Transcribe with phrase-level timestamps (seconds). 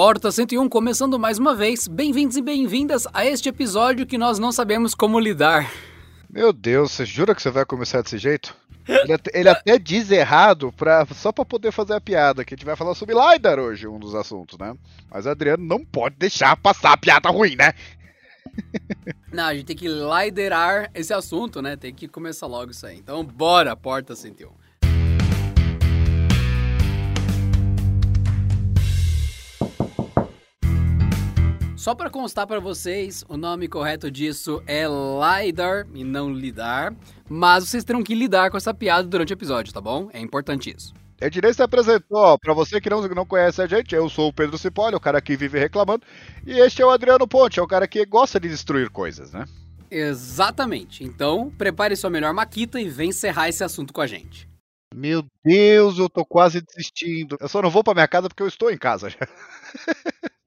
[0.00, 1.88] Porta 101 começando mais uma vez.
[1.88, 5.68] Bem-vindos e bem-vindas a este episódio que nós não sabemos como lidar.
[6.30, 8.54] Meu Deus, você jura que você vai começar desse jeito?
[8.86, 12.56] Ele até, ele até diz errado pra, só pra poder fazer a piada, que a
[12.56, 14.72] gente vai falar sobre LiDAR hoje, um dos assuntos, né?
[15.10, 17.74] Mas o Adriano não pode deixar passar a piada ruim, né?
[19.32, 21.76] Não, a gente tem que liderar esse assunto, né?
[21.76, 22.96] Tem que começar logo isso aí.
[22.96, 24.48] Então, bora, Porta 101.
[31.78, 36.92] Só para constar para vocês, o nome correto disso é LIDAR e não lidar,
[37.28, 40.10] mas vocês terão que lidar com essa piada durante o episódio, tá bom?
[40.12, 40.92] É importante isso.
[41.20, 44.32] É direito se apresentou, para você que não, não conhece a gente, eu sou o
[44.32, 46.04] Pedro Cipolli, o cara que vive reclamando,
[46.44, 49.44] e este é o Adriano Ponte, é o cara que gosta de destruir coisas, né?
[49.88, 51.04] Exatamente.
[51.04, 54.48] Então, prepare sua melhor maquita e vem encerrar esse assunto com a gente.
[54.92, 57.36] Meu Deus, eu tô quase desistindo.
[57.40, 59.18] Eu só não vou para minha casa porque eu estou em casa já.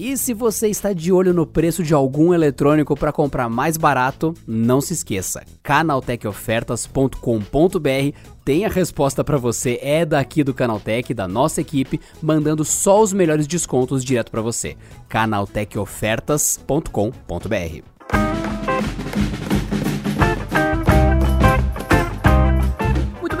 [0.00, 4.32] E se você está de olho no preço de algum eletrônico para comprar mais barato,
[4.46, 11.60] não se esqueça, canaltechofertas.com.br tem a resposta para você, é daqui do Canaltech, da nossa
[11.60, 14.76] equipe, mandando só os melhores descontos direto para você.
[15.08, 17.97] canaltechofertas.com.br.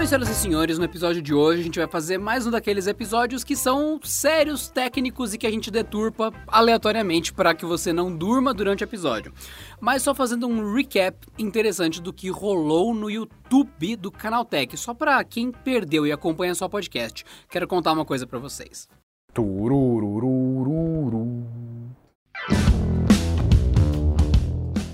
[0.08, 3.44] senhoras e senhores, no episódio de hoje a gente vai fazer mais um daqueles episódios
[3.44, 8.54] que são sérios, técnicos e que a gente deturpa aleatoriamente para que você não durma
[8.54, 9.34] durante o episódio.
[9.78, 15.22] Mas só fazendo um recap interessante do que rolou no YouTube do Canaltech, só para
[15.24, 17.22] quem perdeu e acompanha só podcast.
[17.50, 18.88] Quero contar uma coisa para vocês.
[19.34, 21.44] Turururururu.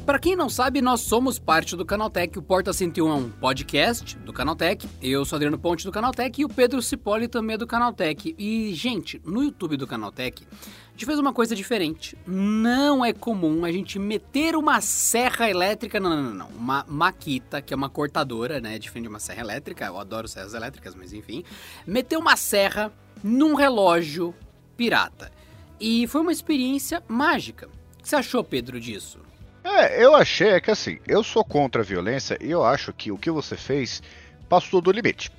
[0.05, 2.39] Para quem não sabe, nós somos parte do Canaltech.
[2.39, 4.87] O Porta 101 é um podcast do Canaltech.
[5.01, 8.35] Eu sou Adriano Ponte do Canaltech e o Pedro Cipolli também é do Canaltech.
[8.37, 12.19] E, gente, no YouTube do Canaltech, a gente fez uma coisa diferente.
[12.27, 16.49] Não é comum a gente meter uma serra elétrica, não, não, não.
[16.49, 18.79] Uma maquita, que é uma cortadora, né?
[18.79, 19.87] Diferente de uma serra elétrica.
[19.87, 21.43] Eu adoro serras elétricas, mas enfim.
[21.87, 24.35] Meter uma serra num relógio
[24.77, 25.33] pirata.
[25.81, 27.69] E foi uma experiência mágica.
[27.69, 29.24] O que você achou, Pedro, disso?
[29.65, 33.11] É, eu achei é que assim, eu sou contra a violência e eu acho que
[33.11, 34.03] o que você fez
[34.47, 35.33] passou do limite.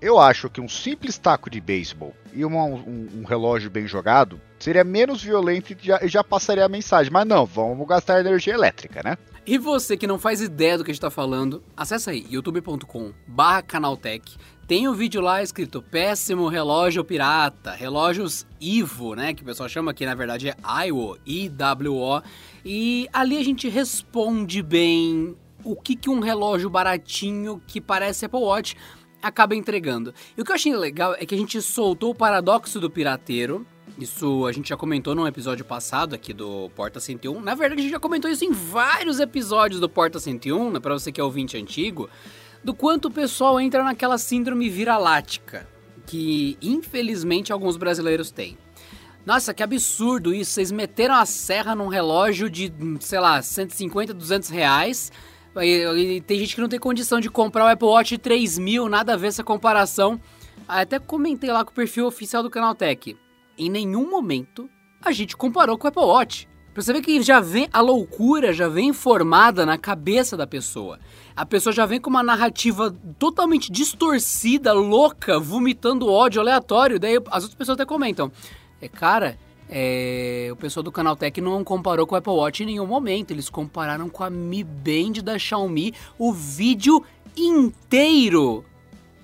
[0.00, 4.40] Eu acho que um simples taco de beisebol e uma, um, um, relógio bem jogado
[4.58, 7.12] seria menos violento e já, já, passaria a mensagem.
[7.12, 9.16] Mas não, vamos gastar energia elétrica, né?
[9.46, 13.12] E você que não faz ideia do que a gente tá falando, acessa aí youtube.com
[13.66, 14.36] canaltech
[14.66, 19.34] tem um vídeo lá escrito Péssimo Relógio Pirata, relógios Ivo, né?
[19.34, 22.22] Que o pessoal chama aqui, na verdade é IWO, I-W-O.
[22.64, 28.40] E ali a gente responde bem o que, que um relógio baratinho que parece Apple
[28.40, 28.74] Watch
[29.22, 30.14] acaba entregando.
[30.34, 33.66] E o que eu achei legal é que a gente soltou o paradoxo do pirateiro.
[33.98, 37.38] Isso a gente já comentou num episódio passado aqui do Porta 101.
[37.38, 40.80] Na verdade, a gente já comentou isso em vários episódios do Porta 101, né?
[40.80, 42.08] Pra você que é ouvinte antigo
[42.64, 45.68] do quanto o pessoal entra naquela síndrome viralática,
[46.06, 48.56] que infelizmente alguns brasileiros têm.
[49.26, 54.48] Nossa, que absurdo isso, vocês meteram a serra num relógio de, sei lá, 150, 200
[54.48, 55.12] reais,
[55.62, 58.88] e, e tem gente que não tem condição de comprar o Apple Watch 3 mil,
[58.88, 60.20] nada a ver essa comparação.
[60.66, 63.16] Até comentei lá com o perfil oficial do Canaltech.
[63.56, 64.68] Em nenhum momento
[65.00, 66.48] a gente comparou com o Apple Watch.
[66.72, 70.98] Pra você ver que já vem a loucura, já vem formada na cabeça da pessoa.
[71.36, 76.98] A pessoa já vem com uma narrativa totalmente distorcida, louca, vomitando ódio aleatório.
[76.98, 78.30] Daí as outras pessoas até comentam:
[78.80, 79.36] é, cara,
[79.68, 83.32] é, o pessoal do Canaltech não comparou com o Apple Watch em nenhum momento.
[83.32, 87.02] Eles compararam com a Mi Band da Xiaomi o vídeo
[87.36, 88.64] inteiro.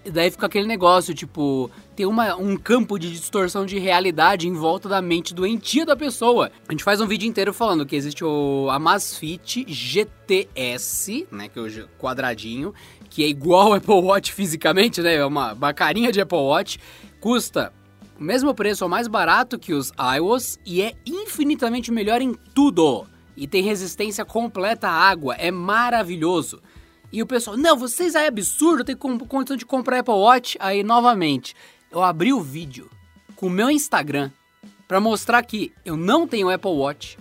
[0.03, 4.55] E daí fica aquele negócio, tipo, tem uma, um campo de distorção de realidade em
[4.55, 6.51] volta da mente doentia da pessoa.
[6.67, 11.63] A gente faz um vídeo inteiro falando que existe o Amazfit GTS, né, que é
[11.63, 12.73] o quadradinho,
[13.11, 16.79] que é igual ao Apple Watch fisicamente, né, é uma, uma carinha de Apple Watch,
[17.21, 17.71] custa
[18.19, 23.07] o mesmo preço ou mais barato que os iOS e é infinitamente melhor em tudo.
[23.37, 26.61] E tem resistência completa à água, é maravilhoso.
[27.13, 30.57] E o pessoal, não, vocês é absurdo, tem condição de comprar Apple Watch.
[30.61, 31.57] Aí, novamente,
[31.91, 32.89] eu abri o vídeo
[33.35, 34.31] com o meu Instagram
[34.87, 37.19] para mostrar que eu não tenho Apple Watch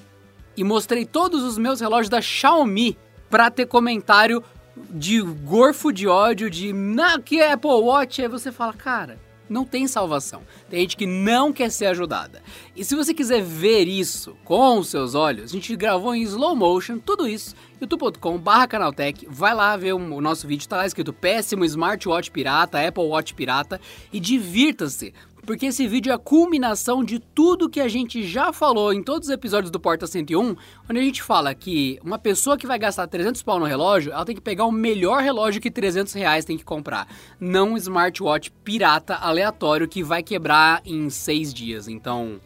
[0.56, 2.98] e mostrei todos os meus relógios da Xiaomi
[3.30, 4.44] para ter comentário
[4.92, 8.22] de gorfo de ódio de, não, que é Apple Watch.
[8.22, 9.20] Aí você fala, cara,
[9.50, 10.44] Não tem salvação.
[10.70, 12.42] Tem gente que não quer ser ajudada.
[12.76, 16.56] E se você quiser ver isso com os seus olhos, a gente gravou em slow
[16.56, 21.64] motion tudo isso youtube.com.br canaltech, vai lá ver o nosso vídeo, tá lá escrito péssimo
[21.66, 23.80] smartwatch pirata, Apple Watch pirata
[24.12, 25.14] e divirta-se,
[25.46, 29.30] porque esse vídeo é a culminação de tudo que a gente já falou em todos
[29.30, 30.56] os episódios do Porta 101,
[30.90, 34.26] onde a gente fala que uma pessoa que vai gastar 300 pau no relógio, ela
[34.26, 37.08] tem que pegar o melhor relógio que 300 reais tem que comprar,
[37.40, 42.40] não um smartwatch pirata aleatório que vai quebrar em 6 dias, então...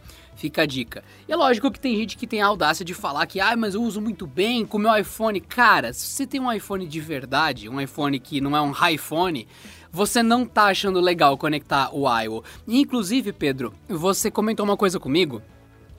[0.43, 1.05] Fica a dica.
[1.25, 3.75] E é lógico que tem gente que tem a audácia de falar que, ah, mas
[3.75, 5.39] eu uso muito bem com o meu iPhone.
[5.39, 9.47] Cara, se você tem um iPhone de verdade, um iPhone que não é um iPhone,
[9.89, 12.43] você não tá achando legal conectar o iO.
[12.67, 15.41] Inclusive, Pedro, você comentou uma coisa comigo,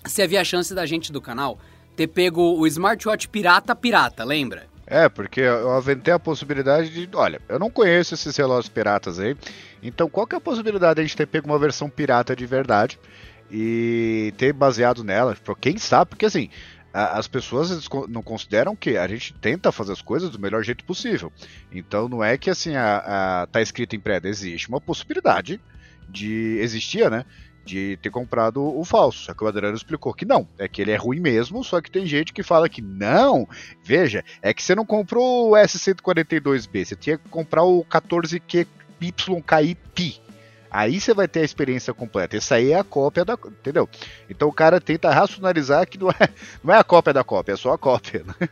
[0.05, 1.59] se havia a chance da gente do canal
[1.97, 4.67] ter pego o smartwatch pirata pirata, lembra?
[4.87, 7.17] É, porque eu aventei a possibilidade de.
[7.17, 9.35] Olha, eu não conheço esses relógios piratas aí.
[9.83, 12.45] Então, qual que é a possibilidade de a gente ter pego uma versão pirata de
[12.45, 12.99] verdade?
[13.51, 15.37] E ter baseado nela.
[15.61, 16.49] Quem sabe, porque assim,
[16.93, 21.33] as pessoas não consideram que a gente tenta fazer as coisas do melhor jeito possível.
[21.73, 25.61] Então não é que assim a, a, tá escrito em prédio, existe uma possibilidade
[26.09, 27.25] de existia, né?
[27.65, 29.25] De ter comprado o falso.
[29.25, 30.47] Só que o Adriano explicou que não.
[30.59, 33.49] É que ele é ruim mesmo, só que tem gente que fala que não.
[33.83, 38.69] Veja, é que você não comprou o S142B, você tinha que comprar o 14Q
[39.01, 40.21] YKI
[40.75, 42.37] Aí você vai ter a experiência completa.
[42.37, 43.35] Essa aí é a cópia da.
[43.35, 43.89] Entendeu?
[44.29, 46.29] Então o cara tenta racionalizar que não é,
[46.65, 48.25] não é a cópia da cópia, é só a cópia.
[48.27, 48.49] Né?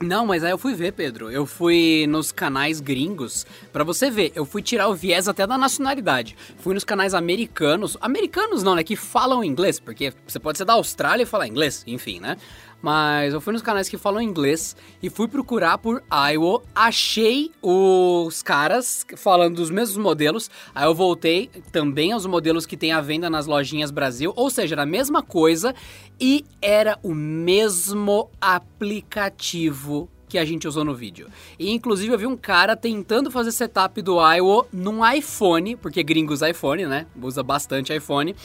[0.00, 1.30] Não, mas aí eu fui ver, Pedro.
[1.30, 4.32] Eu fui nos canais gringos para você ver.
[4.34, 6.36] Eu fui tirar o viés até da nacionalidade.
[6.58, 7.98] Fui nos canais americanos.
[8.00, 8.82] Americanos não, né?
[8.82, 12.38] Que falam inglês, porque você pode ser da Austrália e falar inglês, enfim, né?
[12.80, 16.02] Mas eu fui nos canais que falam inglês e fui procurar por
[16.32, 20.48] Iowa, achei os caras falando dos mesmos modelos.
[20.74, 24.76] Aí eu voltei também aos modelos que tem à venda nas lojinhas Brasil, ou seja,
[24.76, 25.74] era a mesma coisa
[26.20, 31.26] e era o mesmo aplicativo que a gente usou no vídeo.
[31.58, 36.42] E inclusive eu vi um cara tentando fazer setup do Iowa num iPhone, porque gringos
[36.42, 37.06] iPhone, né?
[37.20, 38.36] Usa bastante iPhone.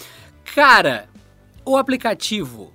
[0.55, 1.09] Cara,
[1.65, 2.73] o aplicativo,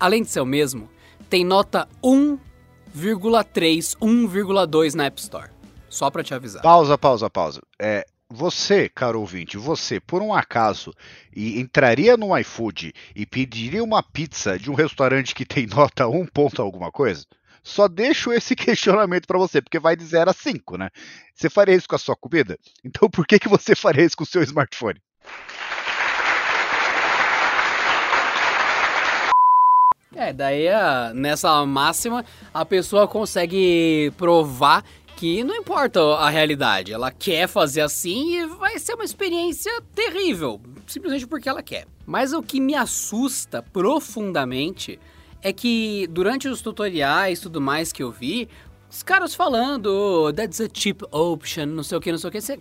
[0.00, 0.88] além de ser o mesmo,
[1.28, 5.50] tem nota 1,3, 1,2 na App Store.
[5.88, 6.62] Só para te avisar.
[6.62, 7.60] Pausa, pausa, pausa.
[7.78, 10.92] É, você, caro ouvinte, você, por um acaso,
[11.34, 16.26] e entraria no iFood e pediria uma pizza de um restaurante que tem nota 1
[16.26, 17.24] ponto alguma coisa?
[17.62, 20.88] Só deixo esse questionamento para você, porque vai de 0 a 5, né?
[21.34, 22.58] Você faria isso com a sua comida?
[22.84, 25.00] Então por que, que você faria isso com o seu smartphone?
[30.16, 32.24] É, daí a, nessa máxima
[32.54, 34.82] a pessoa consegue provar
[35.14, 40.58] que não importa a realidade, ela quer fazer assim e vai ser uma experiência terrível,
[40.86, 41.86] simplesmente porque ela quer.
[42.06, 44.98] Mas o que me assusta profundamente
[45.42, 48.48] é que durante os tutoriais e tudo mais que eu vi,
[48.90, 52.32] os caras falando, oh, that's a cheap option, não sei o que, não sei o
[52.32, 52.58] que, você?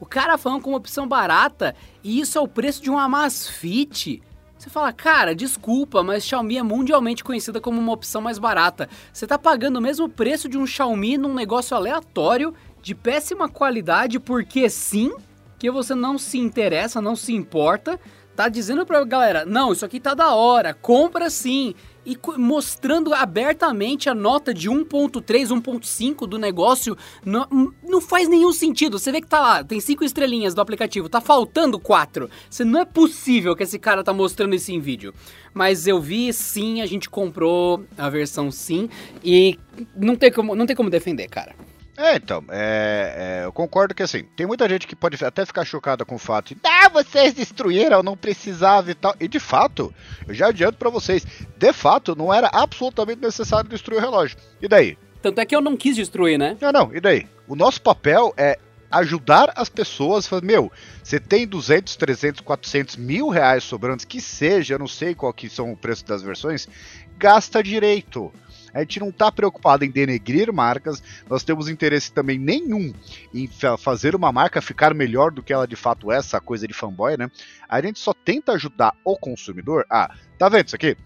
[0.00, 4.22] O cara falando com uma opção barata e isso é o preço de uma Amazfit.
[4.64, 8.88] Você fala, cara, desculpa, mas Xiaomi é mundialmente conhecida como uma opção mais barata.
[9.12, 14.18] Você tá pagando o mesmo preço de um Xiaomi num negócio aleatório, de péssima qualidade,
[14.18, 15.12] porque sim,
[15.58, 18.00] que você não se interessa, não se importa,
[18.34, 24.08] tá dizendo pra galera, não, isso aqui tá da hora, compra sim e mostrando abertamente
[24.08, 28.98] a nota de 1.3, 1.5 do negócio, não, não faz nenhum sentido.
[28.98, 32.28] Você vê que tá lá, tem cinco estrelinhas do aplicativo, tá faltando quatro.
[32.48, 35.14] Você não é possível que esse cara tá mostrando isso em vídeo.
[35.52, 38.88] Mas eu vi sim, a gente comprou a versão sim
[39.22, 39.58] e
[39.96, 41.54] não tem como, não tem como defender, cara.
[41.96, 45.64] É, então, é, é, eu concordo que assim, tem muita gente que pode até ficar
[45.64, 49.14] chocada com o fato de, ah, vocês destruíram, não precisava e tal.
[49.20, 49.94] E de fato,
[50.26, 51.24] eu já adianto para vocês,
[51.56, 54.36] de fato, não era absolutamente necessário destruir o relógio.
[54.60, 54.98] E daí?
[55.22, 56.56] Tanto é que eu não quis destruir, né?
[56.60, 57.28] Não, não, e daí?
[57.46, 58.58] O nosso papel é
[58.90, 60.70] ajudar as pessoas, falar, meu,
[61.02, 65.48] você tem 200, 300, 400 mil reais sobrantes, que seja, eu não sei qual que
[65.48, 66.68] são o preço das versões,
[67.16, 68.32] gasta direito.
[68.74, 71.00] A gente não está preocupado em denegrir marcas,
[71.30, 72.92] nós temos interesse também nenhum
[73.32, 76.74] em fazer uma marca ficar melhor do que ela de fato é, essa coisa de
[76.74, 77.30] fanboy, né?
[77.68, 79.86] A gente só tenta ajudar o consumidor.
[79.88, 80.96] Ah, tá vendo isso aqui?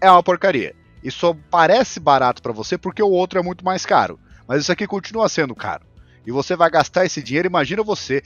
[0.00, 0.74] É uma porcaria.
[1.10, 4.18] Só parece barato para você porque o outro é muito mais caro.
[4.48, 5.84] Mas isso aqui continua sendo caro.
[6.26, 8.22] E você vai gastar esse dinheiro, imagina você.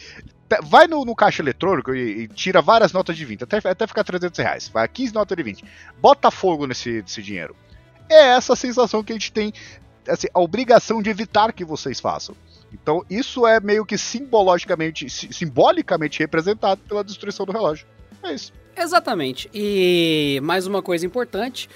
[0.64, 4.02] Vai no, no caixa eletrônico e, e, tira várias notas de 20, até, até ficar
[4.02, 4.68] 300 reais.
[4.68, 5.64] Vai 15 notas de 20.
[6.00, 7.54] Bota fogo nesse, nesse dinheiro.
[8.10, 9.52] É essa sensação que a gente tem,
[10.08, 12.34] assim, a obrigação de evitar que vocês façam.
[12.72, 17.86] Então isso é meio que simbologicamente, simbolicamente representado pela destruição do relógio.
[18.22, 18.52] É isso.
[18.76, 19.48] Exatamente.
[19.54, 21.68] E mais uma coisa importante,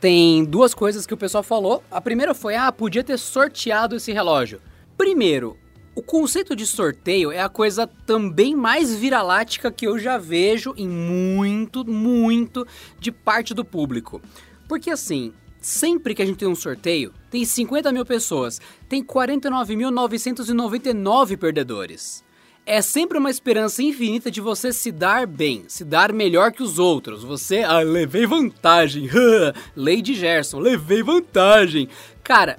[0.00, 1.82] tem duas coisas que o pessoal falou.
[1.90, 4.60] A primeira foi: ah, podia ter sorteado esse relógio.
[4.96, 5.56] Primeiro,
[5.94, 10.88] o conceito de sorteio é a coisa também mais viralática que eu já vejo em
[10.88, 12.66] muito, muito
[13.00, 14.20] de parte do público.
[14.68, 21.36] Porque assim, sempre que a gente tem um sorteio, tem 50 mil pessoas, tem 49.999
[21.36, 22.24] perdedores.
[22.64, 26.78] É sempre uma esperança infinita de você se dar bem, se dar melhor que os
[26.78, 27.24] outros.
[27.24, 29.08] Você, ah, levei vantagem.
[29.74, 31.88] Lady Gerson, levei vantagem.
[32.22, 32.58] Cara,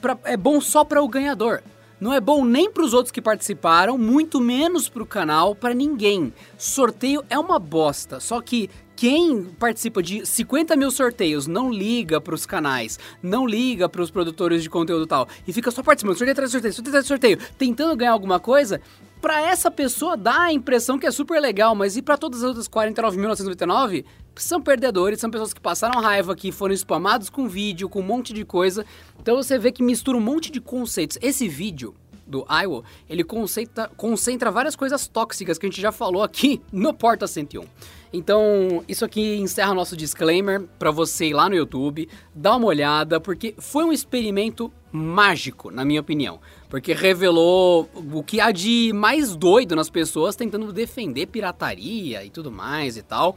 [0.00, 1.60] pra, é bom só para o ganhador.
[1.98, 5.74] Não é bom nem para os outros que participaram, muito menos para o canal, para
[5.74, 6.32] ninguém.
[6.58, 12.34] Sorteio é uma bosta, só que quem participa de 50 mil sorteios não liga para
[12.34, 16.32] os canais, não liga para os produtores de conteúdo tal, e fica só participando, sorteio
[16.32, 18.80] atrás de sorteio, sorteio atrás de sorteio, tentando ganhar alguma coisa,
[19.20, 22.48] para essa pessoa dá a impressão que é super legal, mas e para todas as
[22.48, 24.04] outras 49.999?
[24.36, 28.32] São perdedores, são pessoas que passaram raiva, que foram spamados com vídeo, com um monte
[28.32, 28.84] de coisa.
[29.20, 31.18] Então você vê que mistura um monte de conceitos.
[31.22, 31.94] Esse vídeo
[32.26, 36.92] do Iowa, ele concentra, concentra várias coisas tóxicas que a gente já falou aqui no
[36.92, 37.64] Porta 101.
[38.12, 43.20] Então, isso aqui encerra nosso disclaimer para você ir lá no YouTube, dar uma olhada,
[43.20, 46.40] porque foi um experimento mágico, na minha opinião.
[46.70, 52.50] Porque revelou o que há de mais doido nas pessoas tentando defender pirataria e tudo
[52.50, 53.36] mais e tal.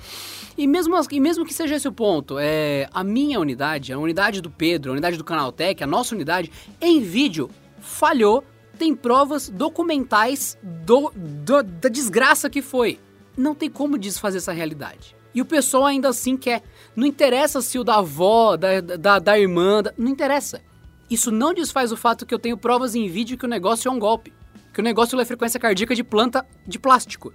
[0.58, 4.40] E mesmo, e mesmo que seja esse o ponto, é, a minha unidade, a unidade
[4.42, 7.50] do Pedro, a unidade do Canaltech, a nossa unidade, em vídeo,
[7.82, 8.44] falhou.
[8.80, 12.98] Tem provas documentais do, do, da desgraça que foi.
[13.38, 15.16] Não tem como desfazer essa realidade.
[15.36, 16.64] E o pessoal ainda assim quer.
[16.96, 20.62] Não interessa se o da avó, da, da, da irmã, da, não interessa.
[21.10, 23.92] Isso não desfaz o fato que eu tenho provas em vídeo que o negócio é
[23.92, 24.34] um golpe.
[24.74, 27.34] Que o negócio é frequência cardíaca de planta de plástico.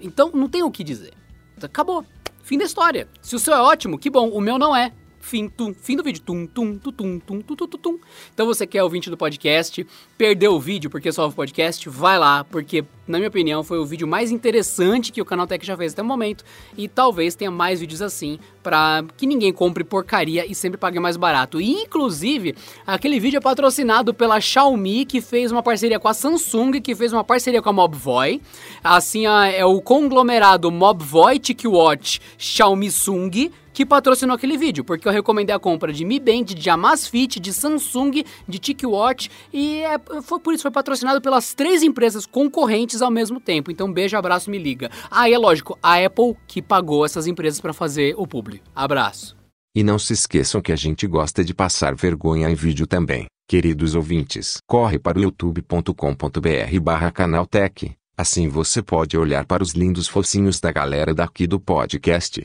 [0.00, 1.12] Então não tem o que dizer.
[1.60, 2.06] Acabou.
[2.44, 3.08] Fim da história.
[3.20, 4.28] Se o seu é ótimo, que bom.
[4.28, 4.92] O meu não é
[5.24, 7.98] fim, tum, fim do vídeo, tum, tum, tum, tum, tum, tum, tum, tum.
[8.32, 9.86] Então você quer é ouvinte do podcast,
[10.18, 13.86] perdeu o vídeo porque só o podcast, vai lá, porque na minha opinião foi o
[13.86, 16.44] vídeo mais interessante que o canal Tech já fez até o momento
[16.76, 21.16] e talvez tenha mais vídeos assim para que ninguém compre porcaria e sempre pague mais
[21.16, 21.60] barato.
[21.60, 22.54] E, inclusive,
[22.86, 27.12] aquele vídeo é patrocinado pela Xiaomi que fez uma parceria com a Samsung, que fez
[27.12, 28.40] uma parceria com a Mobvoi.
[28.82, 35.54] Assim, é o conglomerado Mobvoi TicWatch Xiaomi Sung que patrocinou aquele vídeo, porque eu recomendei
[35.54, 40.54] a compra de Mi Band, de Amazfit, de Samsung, de TicWatch e é, foi por
[40.54, 43.72] isso foi patrocinado pelas três empresas concorrentes ao mesmo tempo.
[43.72, 44.90] Então beijo, abraço, me liga.
[45.10, 48.62] Ah, é lógico, a Apple que pagou essas empresas para fazer o publi.
[48.74, 49.36] Abraço.
[49.74, 53.26] E não se esqueçam que a gente gosta de passar vergonha em vídeo também.
[53.48, 57.92] Queridos ouvintes, corre para o youtube.com.br barra canaltech.
[58.16, 62.44] Assim você pode olhar para os lindos focinhos da galera daqui do podcast.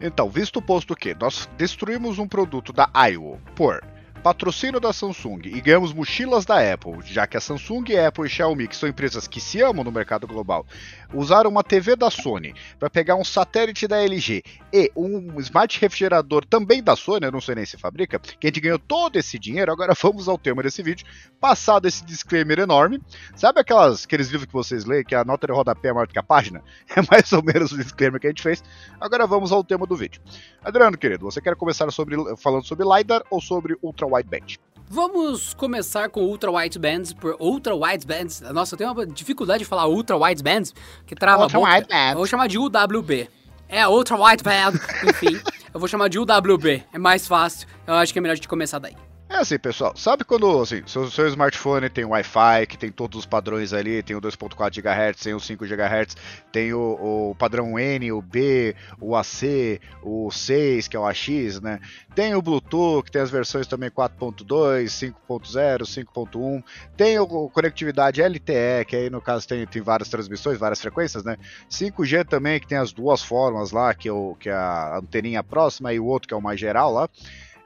[0.00, 3.82] Então, visto posto que nós destruímos um produto da IO por
[4.18, 8.68] patrocínio da Samsung e ganhamos mochilas da Apple, já que a Samsung, Apple e Xiaomi,
[8.68, 10.66] que são empresas que se amam no mercado global,
[11.14, 16.44] usaram uma TV da Sony para pegar um satélite da LG e um smart refrigerador
[16.44, 19.38] também da Sony, eu não sei nem se fabrica, que a gente ganhou todo esse
[19.38, 19.72] dinheiro.
[19.72, 21.06] Agora vamos ao tema desse vídeo.
[21.40, 23.00] Passado esse disclaimer enorme,
[23.36, 26.12] sabe aquelas, aqueles livros que vocês leem que a nota de rodapé é maior do
[26.12, 26.62] que a página?
[26.98, 28.62] É mais ou menos o disclaimer que a gente fez.
[29.00, 30.20] Agora vamos ao tema do vídeo.
[30.64, 34.58] Adriano, querido, você quer começar sobre, falando sobre LiDAR ou sobre Ultra wideband.
[34.90, 38.40] Vamos começar com ultra wideband por ultra widebands.
[38.40, 40.74] Nossa, eu tenho uma dificuldade de falar ultra widebands,
[41.06, 41.74] que trava ultra a boca.
[41.74, 42.10] Wideband.
[42.12, 43.28] Eu vou chamar de UWB.
[43.68, 44.80] É, ultra wideband.
[45.06, 45.38] Enfim,
[45.74, 46.84] eu vou chamar de UWB.
[46.92, 47.68] É mais fácil.
[47.86, 48.96] Eu acho que é melhor a gente começar daí.
[49.38, 53.24] É assim, pessoal, sabe quando assim, seu, seu smartphone tem Wi-Fi, que tem todos os
[53.24, 56.16] padrões ali, tem o 2.4 GHz, tem o 5 GHz,
[56.50, 61.60] tem o, o, padrão N, o B, o AC, o 6, que é o AX,
[61.60, 61.78] né?
[62.16, 66.64] Tem o Bluetooth, tem as versões também 4.2, 5.0, 5.1,
[66.96, 71.36] tem o, conectividade LTE, que aí no caso tem, tem várias transmissões, várias frequências, né?
[71.70, 75.44] 5G também, que tem as duas formas lá, que é, o, que é a anteninha
[75.44, 77.08] próxima e o outro que é o mais geral lá.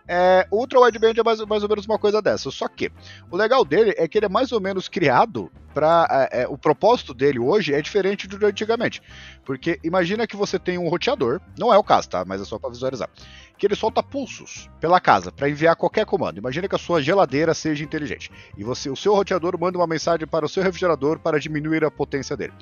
[0.07, 2.51] É, Ultra Wideband é mais, mais ou menos uma coisa dessa.
[2.51, 2.91] Só que
[3.31, 6.59] o legal dele é que ele é mais ou menos criado para é, é, o
[6.59, 9.03] propósito dele hoje é diferente do de antigamente.
[9.45, 12.25] Porque imagina que você tem um roteador, não é o caso, tá?
[12.25, 13.09] Mas é só para visualizar.
[13.57, 16.39] Que ele solta pulsos pela casa para enviar qualquer comando.
[16.39, 20.27] Imagina que a sua geladeira seja inteligente e você, o seu roteador manda uma mensagem
[20.27, 22.53] para o seu refrigerador para diminuir a potência dele.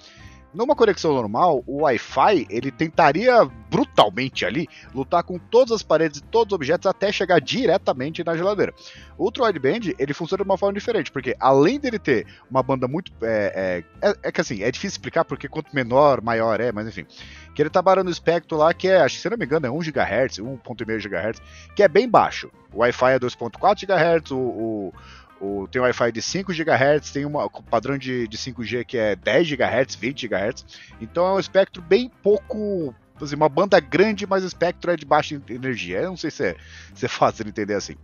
[0.52, 6.22] Numa conexão normal, o Wi-Fi ele tentaria brutalmente ali lutar com todas as paredes e
[6.24, 8.74] todos os objetos até chegar diretamente na geladeira.
[9.16, 12.88] O Ultra Wideband ele funciona de uma forma diferente, porque além dele ter uma banda
[12.88, 13.12] muito.
[13.22, 16.88] É, é, é, é que assim, é difícil explicar porque quanto menor, maior é, mas
[16.88, 17.06] enfim.
[17.54, 19.66] Que ele tá barando o espectro lá que é, acho que se não me engano,
[19.66, 21.42] é 1 GHz, 1.5 GHz,
[21.76, 22.50] que é bem baixo.
[22.72, 24.92] O Wi-Fi é 2.4 GHz, o, o
[25.40, 27.32] o, tem Wi-Fi de 5 GHz, tem um
[27.70, 30.66] padrão de, de 5G que é 10 GHz, 20 GHz.
[31.00, 32.94] Então é um espectro bem pouco.
[33.20, 35.98] Assim, uma banda grande, mas o espectro é de baixa energia.
[35.98, 36.56] Eu não sei se é,
[36.94, 37.94] se é fácil de entender assim.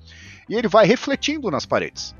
[0.48, 2.14] E ele vai refletindo nas paredes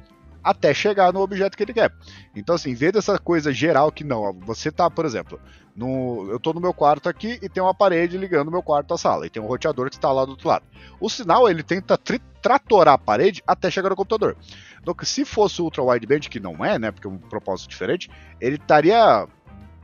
[0.46, 1.92] até chegar no objeto que ele quer.
[2.34, 5.40] Então, assim, em vez dessa coisa geral que não, você tá, por exemplo,
[5.74, 8.98] no, eu tô no meu quarto aqui e tem uma parede ligando meu quarto à
[8.98, 10.64] sala, e tem um roteador que está lá do outro lado.
[11.00, 11.98] O sinal, ele tenta
[12.40, 14.36] tratorar a parede até chegar no computador.
[14.80, 18.08] Então, se fosse ultra wideband, que não é, né, porque é um propósito diferente,
[18.40, 19.26] ele estaria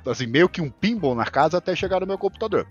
[0.07, 2.69] assim, meio que um pinball na casa até chegar no meu computador.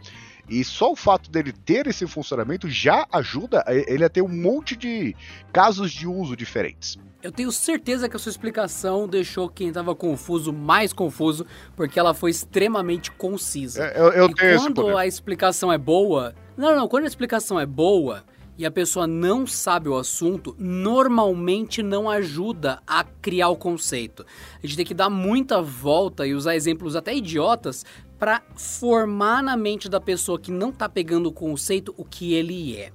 [0.49, 4.75] E só o fato dele ter esse funcionamento já ajuda ele a ter um monte
[4.75, 5.15] de
[5.51, 6.97] casos de uso diferentes.
[7.23, 11.45] Eu tenho certeza que a sua explicação deixou quem estava confuso mais confuso,
[11.75, 13.83] porque ela foi extremamente concisa.
[13.83, 16.33] É, eu, eu e tenho quando a explicação é boa.
[16.57, 18.23] Não, não, quando a explicação é boa
[18.57, 24.25] e a pessoa não sabe o assunto, normalmente não ajuda a criar o conceito.
[24.61, 27.85] A gente tem que dar muita volta e usar exemplos até idiotas
[28.21, 32.77] para formar na mente da pessoa que não está pegando o conceito o que ele
[32.77, 32.91] é.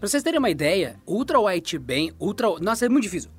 [0.00, 3.30] Para vocês terem uma ideia, ultra white band, ultra, nossa, é muito difícil.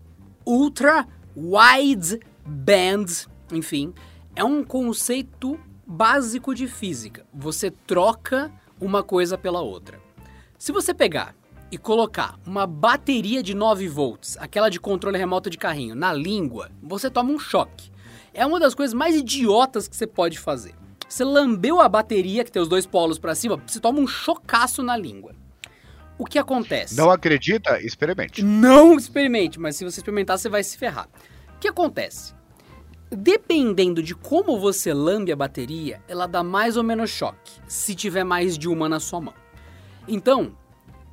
[0.46, 3.06] Ultra Wide Band,
[3.52, 3.92] enfim,
[4.36, 7.26] é um conceito básico de física.
[7.34, 10.00] Você troca uma coisa pela outra.
[10.60, 11.36] Se você pegar
[11.72, 16.70] e colocar uma bateria de 9 volts, aquela de controle remoto de carrinho, na língua,
[16.84, 17.92] você toma um choque.
[18.32, 20.85] É uma das coisas mais idiotas que você pode fazer.
[21.08, 24.82] Você lambeu a bateria, que tem os dois polos para cima, você toma um chocaço
[24.82, 25.34] na língua.
[26.18, 26.96] O que acontece?
[26.96, 27.82] Não acredita?
[27.82, 28.42] Experimente.
[28.42, 31.10] Não experimente, mas se você experimentar, você vai se ferrar.
[31.56, 32.34] O que acontece?
[33.12, 38.24] Dependendo de como você lambe a bateria, ela dá mais ou menos choque, se tiver
[38.24, 39.34] mais de uma na sua mão.
[40.08, 40.58] Então,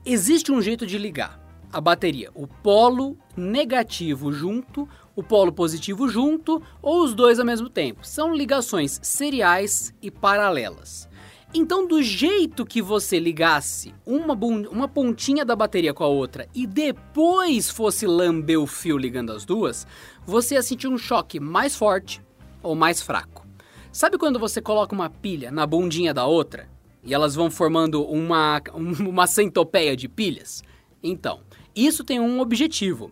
[0.04, 1.40] existe um jeito de ligar
[1.72, 7.68] a bateria, o polo negativo junto, o polo positivo junto ou os dois ao mesmo
[7.68, 8.06] tempo.
[8.06, 11.08] São ligações seriais e paralelas.
[11.54, 16.66] Então, do jeito que você ligasse uma, uma pontinha da bateria com a outra e
[16.66, 19.86] depois fosse lamber o fio ligando as duas,
[20.24, 22.22] você ia sentir um choque mais forte
[22.62, 23.46] ou mais fraco.
[23.92, 26.70] Sabe quando você coloca uma pilha na bundinha da outra
[27.04, 30.64] e elas vão formando uma, uma centopeia de pilhas?
[31.02, 31.40] Então,
[31.76, 33.10] isso tem um objetivo.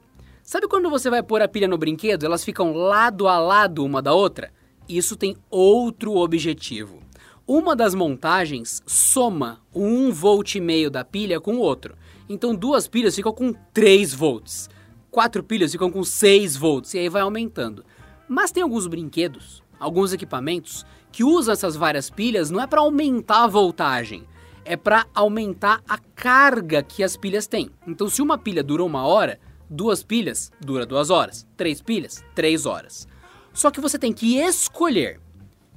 [0.51, 4.03] Sabe quando você vai pôr a pilha no brinquedo, elas ficam lado a lado uma
[4.03, 4.53] da outra?
[4.89, 6.99] Isso tem outro objetivo.
[7.47, 11.95] Uma das montagens soma 1 volt e meio da pilha com o outro.
[12.29, 14.69] Então duas pilhas ficam com 3 volts.
[15.09, 17.85] Quatro pilhas ficam com 6 volts e aí vai aumentando.
[18.29, 23.45] Mas tem alguns brinquedos, alguns equipamentos que usam essas várias pilhas não é para aumentar
[23.45, 24.25] a voltagem,
[24.65, 27.71] é para aumentar a carga que as pilhas têm.
[27.87, 29.39] Então se uma pilha dura uma hora,
[29.71, 33.07] duas pilhas dura duas horas, três pilhas, três horas.
[33.55, 35.21] Só que você tem que escolher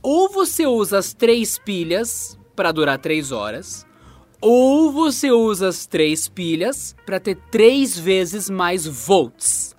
[0.04, 3.88] ou você usa as três pilhas para durar três horas,
[4.42, 9.74] ou você usa as três pilhas para ter três vezes mais volts.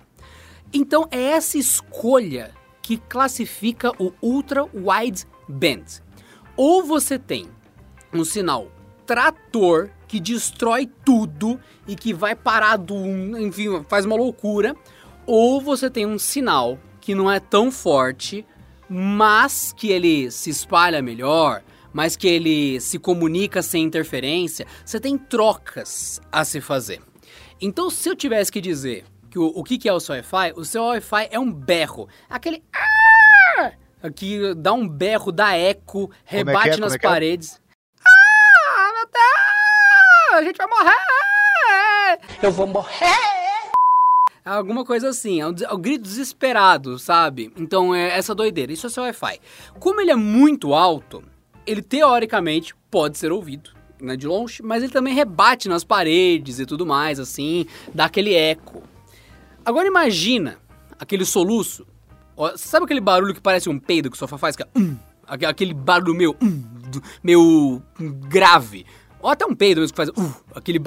[0.72, 5.85] Então é essa escolha que classifica o Ultra Wide Band.
[6.57, 7.46] Ou você tem
[8.12, 8.72] um sinal
[9.05, 12.94] trator que destrói tudo e que vai parar do,
[13.37, 14.77] enfim, faz uma loucura,
[15.27, 18.46] ou você tem um sinal que não é tão forte,
[18.88, 25.18] mas que ele se espalha melhor, mas que ele se comunica sem interferência, você tem
[25.18, 27.03] trocas a se fazer.
[27.61, 30.53] Então, se eu tivesse que dizer que o, o que, que é o seu Wi-Fi,
[30.55, 32.09] o seu Wi-Fi é um berro.
[32.31, 32.62] Aquele.
[34.14, 36.77] Que dá um berro, dá eco, é rebate é é?
[36.77, 37.63] nas paredes.
[40.35, 42.18] A gente vai morrer!
[42.42, 43.70] Eu vou morrer!
[44.44, 47.53] Alguma coisa assim, é um, é um grito desesperado, sabe?
[47.57, 48.73] Então é essa doideira.
[48.73, 49.38] Isso é seu Wi-Fi.
[49.79, 51.23] Como ele é muito alto,
[51.64, 53.70] ele teoricamente pode ser ouvido.
[54.01, 58.35] Né, de longe, mas ele também rebate nas paredes e tudo mais, assim, dá aquele
[58.35, 58.83] eco.
[59.64, 60.59] Agora imagina
[60.99, 61.87] aquele soluço.
[62.57, 64.57] Sabe aquele barulho que parece um peido que o sofá faz?
[64.57, 64.99] Que é, um,
[65.49, 66.62] aquele barulho meu, um,
[67.23, 67.83] meu
[68.29, 68.85] grave.
[69.24, 70.78] Ou até um peido mesmo que faz uh, aquele,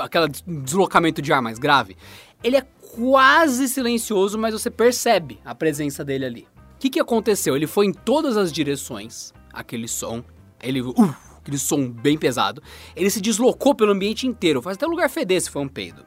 [0.45, 1.97] deslocamento de ar mais grave.
[2.43, 2.61] Ele é
[2.95, 6.47] quase silencioso, mas você percebe a presença dele ali.
[6.75, 7.55] O que, que aconteceu?
[7.55, 10.23] Ele foi em todas as direções, aquele som,
[10.61, 12.61] ele, uh, aquele som bem pesado,
[12.95, 16.05] ele se deslocou pelo ambiente inteiro, faz até o lugar feder se for um peido.